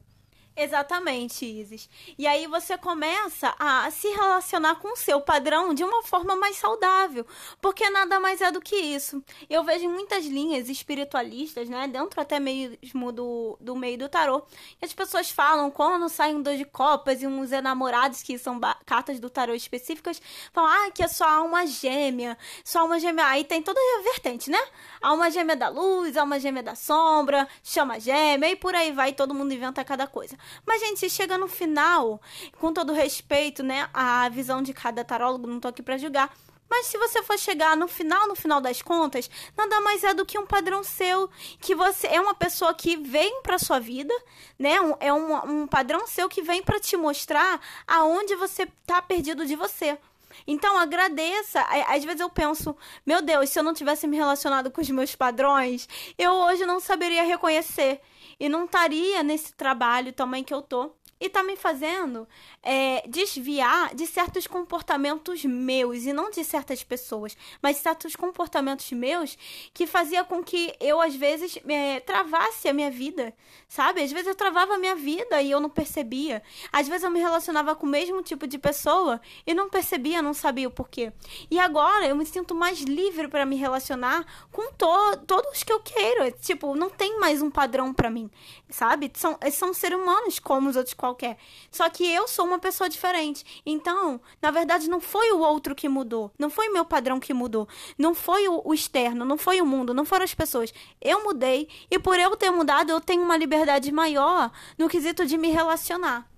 Exatamente, 0.54 1.46
Isis. 1.46 1.88
E 2.18 2.26
aí 2.26 2.46
você 2.46 2.76
começa 2.76 3.54
a 3.58 3.90
se 3.90 4.06
relacionar 4.08 4.74
com 4.76 4.92
o 4.92 4.96
seu 4.96 5.18
padrão 5.18 5.72
de 5.72 5.82
uma 5.82 6.02
forma 6.02 6.36
mais 6.36 6.56
saudável, 6.56 7.26
porque 7.60 7.88
nada 7.88 8.20
mais 8.20 8.38
é 8.42 8.50
do 8.52 8.60
que 8.60 8.76
isso. 8.76 9.24
Eu 9.48 9.64
vejo 9.64 9.88
muitas 9.88 10.26
linhas 10.26 10.68
espiritualistas, 10.68 11.70
né, 11.70 11.88
dentro 11.88 12.20
até 12.20 12.38
mesmo 12.38 13.10
do, 13.12 13.56
do 13.60 13.74
meio 13.74 13.96
do 13.96 14.10
tarô, 14.10 14.42
que 14.78 14.84
as 14.84 14.92
pessoas 14.92 15.30
falam 15.30 15.70
quando 15.70 16.06
saem 16.10 16.42
dois 16.42 16.58
de 16.58 16.66
copas 16.66 17.22
e 17.22 17.26
uns 17.26 17.50
enamorados, 17.50 18.22
que 18.22 18.36
são 18.38 18.60
cartas 18.84 19.18
do 19.18 19.30
tarô 19.30 19.54
específicas, 19.54 20.20
falam, 20.52 20.70
ah, 20.70 20.90
que 20.90 21.02
é 21.02 21.08
só 21.08 21.26
alma 21.26 21.66
gêmea, 21.66 22.36
só 22.62 22.80
alma 22.80 23.00
gêmea. 23.00 23.26
Aí 23.26 23.44
tem 23.44 23.62
toda 23.62 23.80
a 23.80 24.02
vertente, 24.02 24.50
né? 24.50 24.60
Alma 25.00 25.30
gêmea 25.30 25.56
da 25.56 25.70
luz, 25.70 26.14
alma 26.14 26.38
gêmea 26.38 26.62
da 26.62 26.74
sombra, 26.74 27.48
chama 27.62 27.98
gêmea, 27.98 28.50
e 28.50 28.56
por 28.56 28.74
aí 28.74 28.92
vai, 28.92 29.14
todo 29.14 29.34
mundo 29.34 29.54
inventa 29.54 29.82
cada 29.82 30.06
coisa. 30.06 30.41
Mas, 30.66 30.80
gente, 30.80 31.08
chega 31.10 31.38
no 31.38 31.48
final, 31.48 32.20
com 32.58 32.72
todo 32.72 32.92
respeito, 32.92 33.62
né? 33.62 33.88
A 33.92 34.28
visão 34.28 34.62
de 34.62 34.72
cada 34.72 35.04
tarólogo, 35.04 35.46
não 35.46 35.60
tô 35.60 35.68
aqui 35.68 35.82
pra 35.82 35.98
julgar. 35.98 36.32
Mas 36.72 36.86
se 36.86 36.96
você 36.96 37.22
for 37.22 37.38
chegar 37.38 37.76
no 37.76 37.86
final, 37.86 38.26
no 38.26 38.34
final 38.34 38.58
das 38.58 38.80
contas, 38.80 39.28
nada 39.54 39.78
mais 39.82 40.02
é 40.04 40.14
do 40.14 40.24
que 40.24 40.38
um 40.38 40.46
padrão 40.46 40.82
seu, 40.82 41.28
que 41.60 41.74
você 41.74 42.06
é 42.06 42.18
uma 42.18 42.34
pessoa 42.34 42.72
que 42.72 42.96
vem 42.96 43.42
para 43.42 43.58
sua 43.58 43.78
vida, 43.78 44.14
né? 44.58 44.80
Um, 44.80 44.94
é 44.98 45.12
um, 45.12 45.62
um 45.62 45.66
padrão 45.66 46.06
seu 46.06 46.30
que 46.30 46.40
vem 46.40 46.62
para 46.62 46.80
te 46.80 46.96
mostrar 46.96 47.60
aonde 47.86 48.34
você 48.36 48.66
tá 48.86 49.02
perdido 49.02 49.44
de 49.44 49.54
você. 49.54 49.98
Então 50.46 50.78
agradeça. 50.78 51.60
Às 51.88 52.04
vezes 52.04 52.20
eu 52.20 52.30
penso, 52.30 52.76
meu 53.04 53.22
Deus, 53.22 53.50
se 53.50 53.58
eu 53.58 53.62
não 53.62 53.74
tivesse 53.74 54.06
me 54.06 54.16
relacionado 54.16 54.70
com 54.70 54.80
os 54.80 54.90
meus 54.90 55.14
padrões, 55.14 55.88
eu 56.18 56.32
hoje 56.32 56.66
não 56.66 56.80
saberia 56.80 57.24
reconhecer 57.24 58.00
e 58.38 58.48
não 58.48 58.64
estaria 58.64 59.22
nesse 59.22 59.52
trabalho 59.52 60.12
também 60.12 60.42
que 60.42 60.52
eu 60.52 60.62
tô 60.62 60.92
e 61.22 61.28
tá 61.28 61.40
me 61.40 61.54
fazendo 61.54 62.26
é, 62.64 63.06
desviar 63.06 63.94
de 63.94 64.08
certos 64.08 64.48
comportamentos 64.48 65.44
meus 65.44 66.02
e 66.04 66.12
não 66.12 66.32
de 66.32 66.42
certas 66.42 66.82
pessoas, 66.82 67.36
mas 67.62 67.76
certos 67.76 68.16
comportamentos 68.16 68.90
meus 68.90 69.38
que 69.72 69.86
fazia 69.86 70.24
com 70.24 70.42
que 70.42 70.74
eu 70.80 71.00
às 71.00 71.14
vezes 71.14 71.56
é, 71.68 72.00
travasse 72.00 72.68
a 72.68 72.72
minha 72.72 72.90
vida, 72.90 73.32
sabe? 73.68 74.02
Às 74.02 74.10
vezes 74.10 74.26
eu 74.26 74.34
travava 74.34 74.74
a 74.74 74.78
minha 74.78 74.96
vida 74.96 75.40
e 75.40 75.48
eu 75.48 75.60
não 75.60 75.70
percebia. 75.70 76.42
Às 76.72 76.88
vezes 76.88 77.04
eu 77.04 77.10
me 77.10 77.20
relacionava 77.20 77.76
com 77.76 77.86
o 77.86 77.88
mesmo 77.88 78.20
tipo 78.20 78.48
de 78.48 78.58
pessoa 78.58 79.20
e 79.46 79.54
não 79.54 79.70
percebia, 79.70 80.20
não 80.20 80.34
sabia 80.34 80.66
o 80.66 80.72
porquê. 80.72 81.12
E 81.48 81.56
agora 81.60 82.04
eu 82.04 82.16
me 82.16 82.26
sinto 82.26 82.52
mais 82.52 82.80
livre 82.80 83.28
para 83.28 83.46
me 83.46 83.54
relacionar 83.54 84.26
com 84.50 84.72
to 84.72 85.18
todos 85.24 85.62
que 85.62 85.72
eu 85.72 85.78
queiro. 85.78 86.32
Tipo, 86.40 86.74
não 86.74 86.90
tem 86.90 87.20
mais 87.20 87.40
um 87.40 87.50
padrão 87.50 87.94
para 87.94 88.10
mim, 88.10 88.28
sabe? 88.68 89.08
São, 89.14 89.38
são 89.52 89.72
seres 89.72 89.96
humanos 89.96 90.40
como 90.40 90.68
os 90.68 90.74
outros 90.74 90.94
qualquer. 91.12 91.36
Só 91.70 91.88
que 91.88 92.04
eu 92.10 92.26
sou 92.26 92.44
uma 92.46 92.58
pessoa 92.58 92.88
diferente. 92.88 93.62
Então, 93.64 94.20
na 94.40 94.50
verdade, 94.50 94.88
não 94.88 95.00
foi 95.00 95.30
o 95.32 95.40
outro 95.40 95.74
que 95.74 95.88
mudou. 95.88 96.32
Não 96.38 96.50
foi 96.50 96.68
meu 96.70 96.84
padrão 96.84 97.20
que 97.20 97.34
mudou. 97.34 97.68
Não 97.96 98.14
foi 98.14 98.48
o, 98.48 98.62
o 98.64 98.74
externo, 98.74 99.24
não 99.24 99.36
foi 99.36 99.60
o 99.60 99.66
mundo, 99.66 99.94
não 99.94 100.04
foram 100.04 100.24
as 100.24 100.34
pessoas. 100.34 100.72
Eu 101.00 101.22
mudei 101.22 101.68
e 101.90 101.98
por 101.98 102.18
eu 102.18 102.34
ter 102.36 102.50
mudado, 102.50 102.90
eu 102.90 103.00
tenho 103.00 103.22
uma 103.22 103.36
liberdade 103.36 103.92
maior 103.92 104.50
no 104.78 104.88
quesito 104.88 105.24
de 105.26 105.36
me 105.36 105.50
relacionar. 105.50 106.31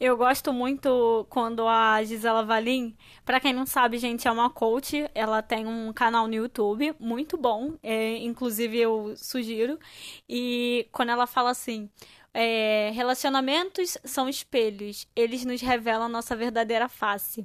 Eu 0.00 0.16
gosto 0.16 0.52
muito 0.52 1.26
quando 1.28 1.66
a 1.66 2.00
Gisela 2.04 2.44
Valim, 2.44 2.96
para 3.24 3.40
quem 3.40 3.52
não 3.52 3.66
sabe, 3.66 3.98
gente, 3.98 4.28
é 4.28 4.30
uma 4.30 4.48
coach, 4.48 5.10
ela 5.12 5.42
tem 5.42 5.66
um 5.66 5.92
canal 5.92 6.28
no 6.28 6.34
YouTube 6.34 6.94
muito 7.00 7.36
bom, 7.36 7.76
é, 7.82 8.16
inclusive 8.18 8.78
eu 8.78 9.14
sugiro. 9.16 9.76
E 10.28 10.88
quando 10.92 11.08
ela 11.08 11.26
fala 11.26 11.50
assim, 11.50 11.90
é, 12.32 12.92
relacionamentos 12.94 13.98
são 14.04 14.28
espelhos, 14.28 15.08
eles 15.16 15.44
nos 15.44 15.60
revelam 15.60 16.08
nossa 16.08 16.36
verdadeira 16.36 16.88
face. 16.88 17.44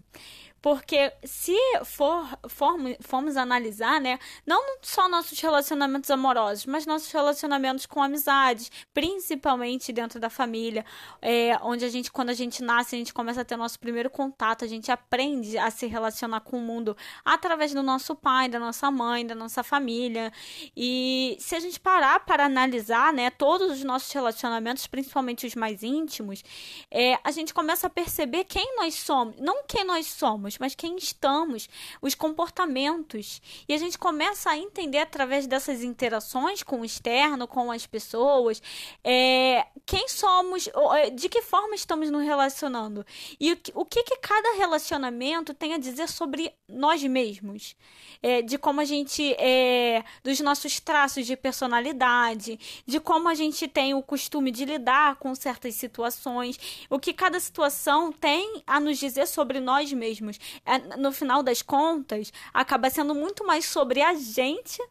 Porque 0.63 1.11
se 1.25 1.57
for, 1.83 2.25
formos, 2.47 2.95
formos 3.01 3.35
analisar, 3.35 3.99
né, 3.99 4.17
não 4.47 4.77
só 4.81 5.09
nossos 5.09 5.37
relacionamentos 5.37 6.09
amorosos, 6.09 6.65
mas 6.65 6.85
nossos 6.85 7.11
relacionamentos 7.11 7.85
com 7.85 8.01
amizades, 8.01 8.71
principalmente 8.93 9.91
dentro 9.91 10.21
da 10.21 10.29
família, 10.29 10.85
é, 11.21 11.57
onde 11.61 11.83
a 11.83 11.89
gente, 11.89 12.09
quando 12.09 12.29
a 12.29 12.33
gente 12.33 12.63
nasce, 12.63 12.95
a 12.95 12.97
gente 12.97 13.13
começa 13.13 13.41
a 13.41 13.43
ter 13.45 13.57
nosso 13.57 13.77
primeiro 13.77 14.09
contato, 14.09 14.63
a 14.63 14.67
gente 14.67 14.89
aprende 14.89 15.57
a 15.57 15.69
se 15.69 15.85
relacionar 15.85 16.39
com 16.39 16.55
o 16.59 16.61
mundo 16.61 16.95
através 17.25 17.73
do 17.73 17.83
nosso 17.83 18.15
pai, 18.15 18.47
da 18.47 18.57
nossa 18.57 18.89
mãe, 18.89 19.27
da 19.27 19.35
nossa 19.35 19.63
família. 19.63 20.31
E 20.77 21.35
se 21.41 21.57
a 21.57 21.59
gente 21.59 21.77
parar 21.77 22.21
para 22.21 22.45
analisar, 22.45 23.11
né, 23.11 23.29
todos 23.31 23.69
os 23.69 23.83
nossos 23.83 24.09
relacionamentos, 24.13 24.87
principalmente 24.87 25.45
os 25.45 25.55
mais 25.55 25.83
íntimos, 25.83 26.41
é, 26.89 27.19
a 27.21 27.31
gente 27.31 27.53
começa 27.53 27.87
a 27.87 27.89
perceber 27.89 28.45
quem 28.45 28.77
nós 28.77 28.93
somos, 28.93 29.35
não 29.41 29.65
quem 29.67 29.83
nós 29.83 30.07
somos, 30.07 30.52
somos, 30.53 30.57
mas 30.59 30.75
quem 30.75 30.95
estamos, 30.97 31.69
os 32.01 32.15
comportamentos. 32.15 33.41
E 33.67 33.73
a 33.73 33.77
gente 33.77 33.97
começa 33.97 34.49
a 34.49 34.57
entender 34.57 34.99
através 34.99 35.47
dessas 35.47 35.83
interações 35.83 36.63
com 36.63 36.81
o 36.81 36.85
externo, 36.85 37.47
com 37.47 37.71
as 37.71 37.85
pessoas, 37.85 38.61
é, 39.03 39.65
quem 39.85 40.07
somos, 40.07 40.69
é, 40.97 41.09
de 41.09 41.29
que 41.29 41.41
forma 41.41 41.75
estamos 41.75 42.09
nos 42.09 42.23
relacionando 42.23 43.05
e 43.39 43.51
o, 43.73 43.85
que, 43.85 44.03
que 44.03 44.17
cada 44.17 44.55
relacionamento 44.57 45.53
tem 45.53 45.73
a 45.73 45.77
dizer 45.77 46.09
sobre 46.09 46.53
nós 46.67 47.03
mesmos, 47.03 47.75
é, 48.21 48.41
de 48.41 48.57
como 48.57 48.81
a 48.81 48.85
gente, 48.85 49.33
é, 49.37 50.03
dos 50.23 50.39
nossos 50.39 50.79
traços 50.79 51.25
de 51.25 51.35
personalidade, 51.35 52.59
de 52.85 52.99
como 52.99 53.29
a 53.29 53.35
gente 53.35 53.67
tem 53.67 53.93
o 53.93 54.01
costume 54.01 54.51
de 54.51 54.65
lidar 54.65 55.15
com 55.17 55.35
certas 55.35 55.75
situações, 55.75 56.85
o 56.89 56.99
que 56.99 57.13
cada 57.13 57.39
situação 57.39 58.11
tem 58.11 58.63
a 58.65 58.79
nos 58.79 58.97
dizer 58.97 59.27
sobre 59.27 59.59
nós 59.59 59.91
mesmos. 59.91 60.39
É, 60.65 60.77
no 60.97 61.11
final 61.11 61.43
das 61.43 61.61
contas, 61.61 62.31
acaba 62.53 62.89
sendo 62.89 63.13
muito 63.13 63.45
mais 63.45 63.65
sobre 63.65 64.01
a 64.01 64.13
gente, 64.13 64.81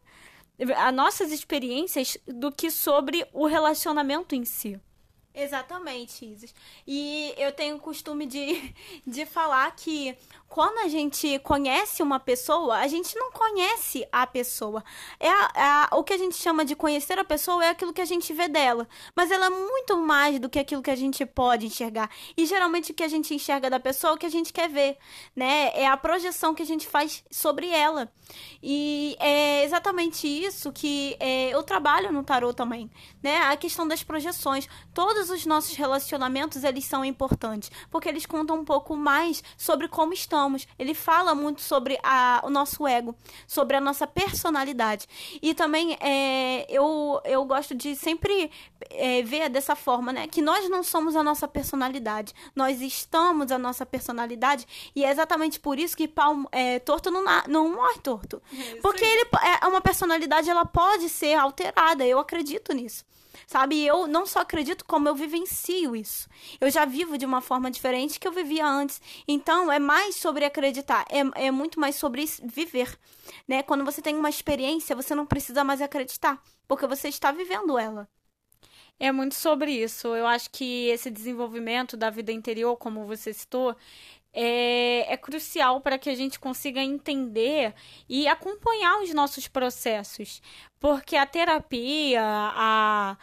as 0.77 0.93
nossas 0.93 1.31
experiências, 1.31 2.17
do 2.27 2.51
que 2.51 2.69
sobre 2.69 3.27
o 3.33 3.45
relacionamento 3.45 4.35
em 4.35 4.45
si. 4.45 4.79
Exatamente, 5.35 6.25
Isis. 6.25 6.53
E 6.85 7.33
eu 7.37 7.51
tenho 7.51 7.77
o 7.77 7.79
costume 7.79 8.25
de, 8.25 8.73
de 9.05 9.25
falar 9.25 9.75
que 9.75 10.15
quando 10.53 10.85
a 10.85 10.87
gente 10.87 11.39
conhece 11.39 12.03
uma 12.03 12.19
pessoa, 12.19 12.77
a 12.77 12.85
gente 12.85 13.15
não 13.17 13.31
conhece 13.31 14.07
a 14.11 14.27
pessoa. 14.27 14.83
É 15.19 15.27
a, 15.27 15.87
a, 15.91 15.97
o 15.97 16.03
que 16.03 16.13
a 16.13 16.17
gente 16.17 16.35
chama 16.35 16.63
de 16.63 16.75
conhecer 16.75 17.17
a 17.17 17.23
pessoa 17.23 17.65
é 17.65 17.69
aquilo 17.69 17.91
que 17.91 17.99
a 17.99 18.05
gente 18.05 18.31
vê 18.33 18.47
dela. 18.47 18.87
Mas 19.15 19.31
ela 19.31 19.47
é 19.47 19.49
muito 19.49 19.97
mais 19.97 20.39
do 20.39 20.47
que 20.47 20.59
aquilo 20.59 20.83
que 20.83 20.91
a 20.91 20.95
gente 20.95 21.25
pode 21.25 21.65
enxergar. 21.65 22.07
E 22.37 22.45
geralmente 22.45 22.91
o 22.91 22.93
que 22.93 23.01
a 23.01 23.07
gente 23.07 23.33
enxerga 23.33 23.67
da 23.67 23.79
pessoa 23.79 24.11
é 24.11 24.13
o 24.13 24.17
que 24.19 24.27
a 24.27 24.29
gente 24.29 24.53
quer 24.53 24.69
ver, 24.69 24.95
né? 25.35 25.71
É 25.73 25.87
a 25.87 25.97
projeção 25.97 26.53
que 26.53 26.61
a 26.61 26.67
gente 26.67 26.87
faz 26.87 27.23
sobre 27.31 27.69
ela. 27.69 28.13
E 28.61 29.17
é 29.19 29.63
exatamente 29.63 30.27
isso 30.27 30.71
que 30.71 31.17
é, 31.19 31.49
eu 31.49 31.63
trabalho 31.63 32.11
no 32.11 32.23
tarot 32.23 32.55
também, 32.55 32.91
né? 33.23 33.37
A 33.37 33.57
questão 33.57 33.87
das 33.87 34.03
projeções. 34.03 34.69
Todos 34.93 35.31
os 35.31 35.47
nossos 35.47 35.75
relacionamentos, 35.75 36.63
eles 36.63 36.85
são 36.85 37.03
importantes, 37.03 37.71
porque 37.89 38.07
eles 38.07 38.27
contam 38.27 38.59
um 38.59 38.63
pouco 38.63 38.95
mais 38.95 39.43
sobre 39.57 39.87
como 39.87 40.13
estamos 40.13 40.42
somos. 40.43 40.67
Ele 40.77 40.93
fala 40.93 41.33
muito 41.33 41.61
sobre 41.61 41.97
a, 42.03 42.41
o 42.43 42.49
nosso 42.49 42.87
ego, 42.87 43.15
sobre 43.47 43.77
a 43.77 43.81
nossa 43.81 44.05
personalidade. 44.05 45.07
E 45.41 45.53
também 45.53 45.97
é, 45.99 46.65
eu, 46.69 47.21
eu 47.23 47.43
gosto 47.45 47.73
de 47.73 47.95
sempre 47.95 48.51
é, 48.89 49.21
ver 49.23 49.49
dessa 49.49 49.75
forma, 49.75 50.11
né? 50.11 50.27
Que 50.27 50.41
nós 50.41 50.69
não 50.69 50.83
somos 50.83 51.15
a 51.15 51.23
nossa 51.23 51.47
personalidade. 51.47 52.33
Nós 52.55 52.81
estamos 52.81 53.51
a 53.51 53.57
nossa 53.57 53.85
personalidade. 53.85 54.67
E 54.95 55.05
é 55.05 55.11
exatamente 55.11 55.59
por 55.59 55.79
isso 55.79 55.95
que 55.95 56.07
pau 56.07 56.47
é, 56.51 56.79
torto 56.79 57.09
não, 57.09 57.23
não 57.47 57.73
morre 57.73 57.99
torto. 57.99 58.41
É 58.53 58.75
Porque 58.81 59.05
ele 59.05 59.27
é 59.61 59.67
uma 59.67 59.81
personalidade, 59.81 60.49
ela 60.49 60.65
pode 60.65 61.09
ser 61.09 61.35
alterada. 61.35 62.05
Eu 62.05 62.19
acredito 62.19 62.73
nisso 62.73 63.05
sabe? 63.47 63.85
Eu 63.85 64.07
não 64.07 64.25
só 64.25 64.39
acredito, 64.39 64.85
como 64.85 65.07
eu 65.07 65.15
vivencio 65.15 65.95
isso. 65.95 66.27
Eu 66.59 66.69
já 66.69 66.85
vivo 66.85 67.17
de 67.17 67.25
uma 67.25 67.41
forma 67.41 67.69
diferente 67.71 68.19
que 68.19 68.27
eu 68.27 68.31
vivia 68.31 68.65
antes. 68.65 69.01
Então, 69.27 69.71
é 69.71 69.79
mais 69.79 70.15
sobre 70.15 70.45
acreditar, 70.45 71.05
é, 71.09 71.47
é 71.47 71.51
muito 71.51 71.79
mais 71.79 71.95
sobre 71.95 72.25
viver, 72.43 72.97
né? 73.47 73.63
Quando 73.63 73.85
você 73.85 74.01
tem 74.01 74.15
uma 74.15 74.29
experiência, 74.29 74.95
você 74.95 75.15
não 75.15 75.25
precisa 75.25 75.63
mais 75.63 75.81
acreditar, 75.81 76.41
porque 76.67 76.87
você 76.87 77.09
está 77.09 77.31
vivendo 77.31 77.77
ela. 77.77 78.07
É 78.99 79.11
muito 79.11 79.35
sobre 79.35 79.71
isso. 79.71 80.07
Eu 80.15 80.25
acho 80.25 80.49
que 80.51 80.87
esse 80.87 81.09
desenvolvimento 81.11 81.97
da 81.97 82.09
vida 82.09 82.31
interior, 82.31 82.77
como 82.77 83.05
você 83.05 83.33
citou, 83.33 83.75
é, 84.33 85.13
é 85.13 85.17
crucial 85.17 85.79
para 85.79 85.97
que 85.97 86.09
a 86.09 86.15
gente 86.15 86.39
consiga 86.39 86.81
entender 86.81 87.73
e 88.09 88.27
acompanhar 88.27 89.01
os 89.01 89.13
nossos 89.13 89.47
processos. 89.47 90.41
Porque 90.79 91.15
a 91.15 91.25
terapia, 91.25 92.21
a 92.23 93.17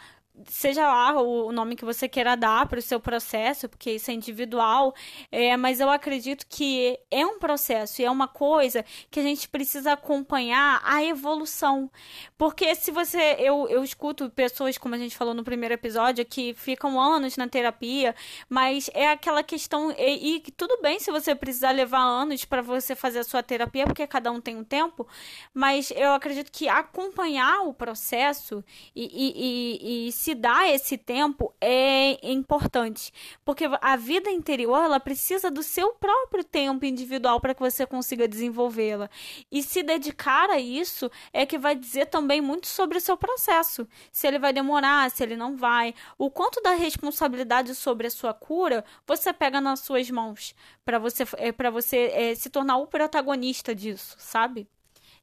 seja 0.47 0.87
lá 0.87 1.21
o 1.21 1.51
nome 1.51 1.75
que 1.75 1.85
você 1.85 2.07
queira 2.07 2.35
dar 2.35 2.67
para 2.67 2.79
o 2.79 2.81
seu 2.81 2.99
processo, 2.99 3.67
porque 3.67 3.91
isso 3.91 4.09
é 4.09 4.13
individual, 4.13 4.93
é, 5.31 5.55
mas 5.57 5.79
eu 5.79 5.89
acredito 5.89 6.45
que 6.47 6.97
é 7.09 7.25
um 7.25 7.37
processo 7.39 8.01
e 8.01 8.05
é 8.05 8.11
uma 8.11 8.27
coisa 8.27 8.85
que 9.09 9.19
a 9.19 9.23
gente 9.23 9.47
precisa 9.49 9.93
acompanhar 9.93 10.81
a 10.83 11.03
evolução. 11.03 11.89
Porque 12.37 12.73
se 12.75 12.91
você. 12.91 13.35
Eu, 13.39 13.67
eu 13.69 13.83
escuto 13.83 14.29
pessoas, 14.29 14.77
como 14.77 14.95
a 14.95 14.97
gente 14.97 15.15
falou 15.17 15.33
no 15.33 15.43
primeiro 15.43 15.73
episódio, 15.73 16.25
que 16.25 16.53
ficam 16.53 16.99
anos 16.99 17.37
na 17.37 17.47
terapia, 17.47 18.15
mas 18.49 18.89
é 18.93 19.09
aquela 19.09 19.43
questão. 19.43 19.91
E, 19.97 20.37
e 20.37 20.51
tudo 20.51 20.81
bem 20.81 20.99
se 20.99 21.11
você 21.11 21.35
precisar 21.35 21.71
levar 21.71 22.01
anos 22.01 22.45
para 22.45 22.61
você 22.61 22.95
fazer 22.95 23.19
a 23.19 23.23
sua 23.23 23.43
terapia, 23.43 23.85
porque 23.85 24.07
cada 24.07 24.31
um 24.31 24.41
tem 24.41 24.55
um 24.55 24.63
tempo, 24.63 25.07
mas 25.53 25.91
eu 25.91 26.13
acredito 26.13 26.51
que 26.51 26.67
acompanhar 26.67 27.61
o 27.61 27.73
processo 27.73 28.63
e, 28.95 29.03
e, 29.03 29.33
e, 29.35 30.07
e 30.07 30.11
se 30.21 30.35
dar 30.35 30.69
esse 30.69 30.99
tempo 30.99 31.51
é 31.59 32.19
importante, 32.31 33.11
porque 33.43 33.65
a 33.81 33.95
vida 33.95 34.29
interior 34.29 34.83
ela 34.83 34.99
precisa 34.99 35.49
do 35.49 35.63
seu 35.63 35.93
próprio 35.93 36.43
tempo 36.43 36.85
individual 36.85 37.41
para 37.41 37.55
que 37.55 37.59
você 37.59 37.87
consiga 37.87 38.27
desenvolvê-la. 38.27 39.09
E 39.51 39.63
se 39.63 39.81
dedicar 39.81 40.51
a 40.51 40.59
isso 40.59 41.09
é 41.33 41.43
que 41.43 41.57
vai 41.57 41.75
dizer 41.75 42.05
também 42.05 42.39
muito 42.39 42.67
sobre 42.67 42.99
o 42.99 43.01
seu 43.01 43.17
processo, 43.17 43.87
se 44.11 44.27
ele 44.27 44.37
vai 44.37 44.53
demorar, 44.53 45.09
se 45.09 45.23
ele 45.23 45.35
não 45.35 45.57
vai, 45.57 45.95
o 46.19 46.29
quanto 46.29 46.61
da 46.61 46.75
responsabilidade 46.75 47.73
sobre 47.73 48.05
a 48.05 48.11
sua 48.11 48.31
cura 48.31 48.85
você 49.07 49.33
pega 49.33 49.59
nas 49.59 49.79
suas 49.79 50.07
mãos 50.11 50.53
para 50.85 50.99
você 50.99 51.23
é, 51.37 51.51
para 51.51 51.71
você 51.71 52.11
é, 52.13 52.35
se 52.35 52.51
tornar 52.51 52.77
o 52.77 52.85
protagonista 52.85 53.73
disso, 53.73 54.15
sabe? 54.19 54.67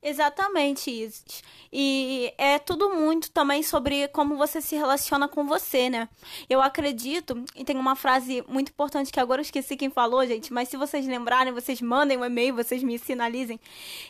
Exatamente 0.00 0.90
isso. 0.92 1.24
E 1.72 2.32
é 2.38 2.56
tudo 2.58 2.90
muito 2.94 3.32
também 3.32 3.64
sobre 3.64 4.06
como 4.08 4.36
você 4.36 4.60
se 4.60 4.76
relaciona 4.76 5.26
com 5.26 5.44
você, 5.44 5.90
né? 5.90 6.08
Eu 6.48 6.62
acredito, 6.62 7.44
e 7.56 7.64
tem 7.64 7.76
uma 7.76 7.96
frase 7.96 8.44
muito 8.46 8.70
importante 8.70 9.10
que 9.12 9.18
agora 9.18 9.40
eu 9.40 9.42
esqueci 9.42 9.76
quem 9.76 9.90
falou, 9.90 10.24
gente, 10.24 10.52
mas 10.52 10.68
se 10.68 10.76
vocês 10.76 11.04
lembrarem, 11.04 11.52
vocês 11.52 11.80
mandem 11.82 12.16
um 12.16 12.24
e-mail, 12.24 12.54
vocês 12.54 12.80
me 12.80 12.96
sinalizem, 12.96 13.58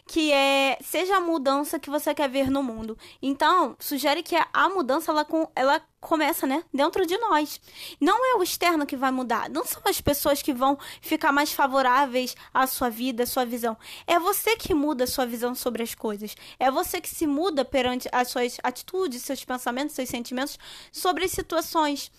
que 0.06 0.30
é 0.30 0.76
seja 0.82 1.16
a 1.16 1.20
mudança 1.20 1.78
que 1.78 1.88
você 1.88 2.14
quer 2.14 2.28
ver 2.28 2.50
no 2.50 2.62
mundo. 2.62 2.96
Então, 3.22 3.74
sugere 3.78 4.22
que 4.22 4.36
a 4.36 4.68
mudança 4.68 5.10
ela, 5.10 5.26
ela 5.56 5.82
começa, 6.00 6.46
né, 6.46 6.62
dentro 6.72 7.04
de 7.06 7.16
nós. 7.18 7.60
Não 8.00 8.24
é 8.34 8.38
o 8.38 8.42
externo 8.42 8.86
que 8.86 8.96
vai 8.96 9.10
mudar, 9.10 9.50
não 9.50 9.64
são 9.64 9.82
as 9.84 10.00
pessoas 10.00 10.42
que 10.42 10.52
vão 10.52 10.78
ficar 11.00 11.32
mais 11.32 11.52
favoráveis 11.52 12.36
à 12.52 12.66
sua 12.66 12.88
vida, 12.88 13.24
à 13.24 13.26
sua 13.26 13.44
visão. 13.44 13.76
É 14.06 14.18
você 14.18 14.56
que 14.56 14.74
muda 14.74 15.04
a 15.04 15.06
sua 15.06 15.26
visão 15.26 15.54
sobre 15.54 15.82
as 15.82 15.94
coisas. 15.94 16.36
É 16.58 16.70
você 16.70 17.00
que 17.00 17.08
se 17.08 17.26
muda 17.26 17.64
perante 17.64 18.08
as 18.12 18.28
suas 18.28 18.58
atitudes, 18.62 19.22
seus 19.22 19.44
pensamentos, 19.44 19.94
seus 19.94 20.08
sentimentos 20.08 20.58
sobre 20.92 21.24
as 21.24 21.32
situações. 21.32 22.10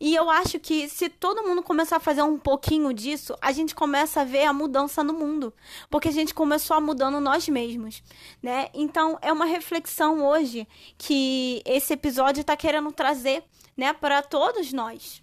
E 0.00 0.14
eu 0.14 0.28
acho 0.30 0.58
que 0.58 0.88
se 0.88 1.08
todo 1.08 1.42
mundo 1.42 1.62
começar 1.62 1.96
a 1.96 2.00
fazer 2.00 2.22
um 2.22 2.38
pouquinho 2.38 2.92
disso, 2.92 3.36
a 3.40 3.52
gente 3.52 3.74
começa 3.74 4.20
a 4.20 4.24
ver 4.24 4.44
a 4.44 4.52
mudança 4.52 5.02
no 5.02 5.12
mundo, 5.12 5.52
porque 5.90 6.08
a 6.08 6.12
gente 6.12 6.34
começou 6.34 6.76
a 6.76 6.80
mudando 6.80 7.20
nós 7.20 7.48
mesmos, 7.48 8.02
né? 8.42 8.68
Então 8.74 9.18
é 9.22 9.32
uma 9.32 9.44
reflexão 9.44 10.24
hoje 10.24 10.66
que 10.98 11.62
esse 11.64 11.92
episódio 11.92 12.40
está 12.40 12.56
querendo 12.56 12.90
trazer, 12.92 13.44
né, 13.76 13.92
para 13.92 14.22
todos 14.22 14.72
nós. 14.72 15.22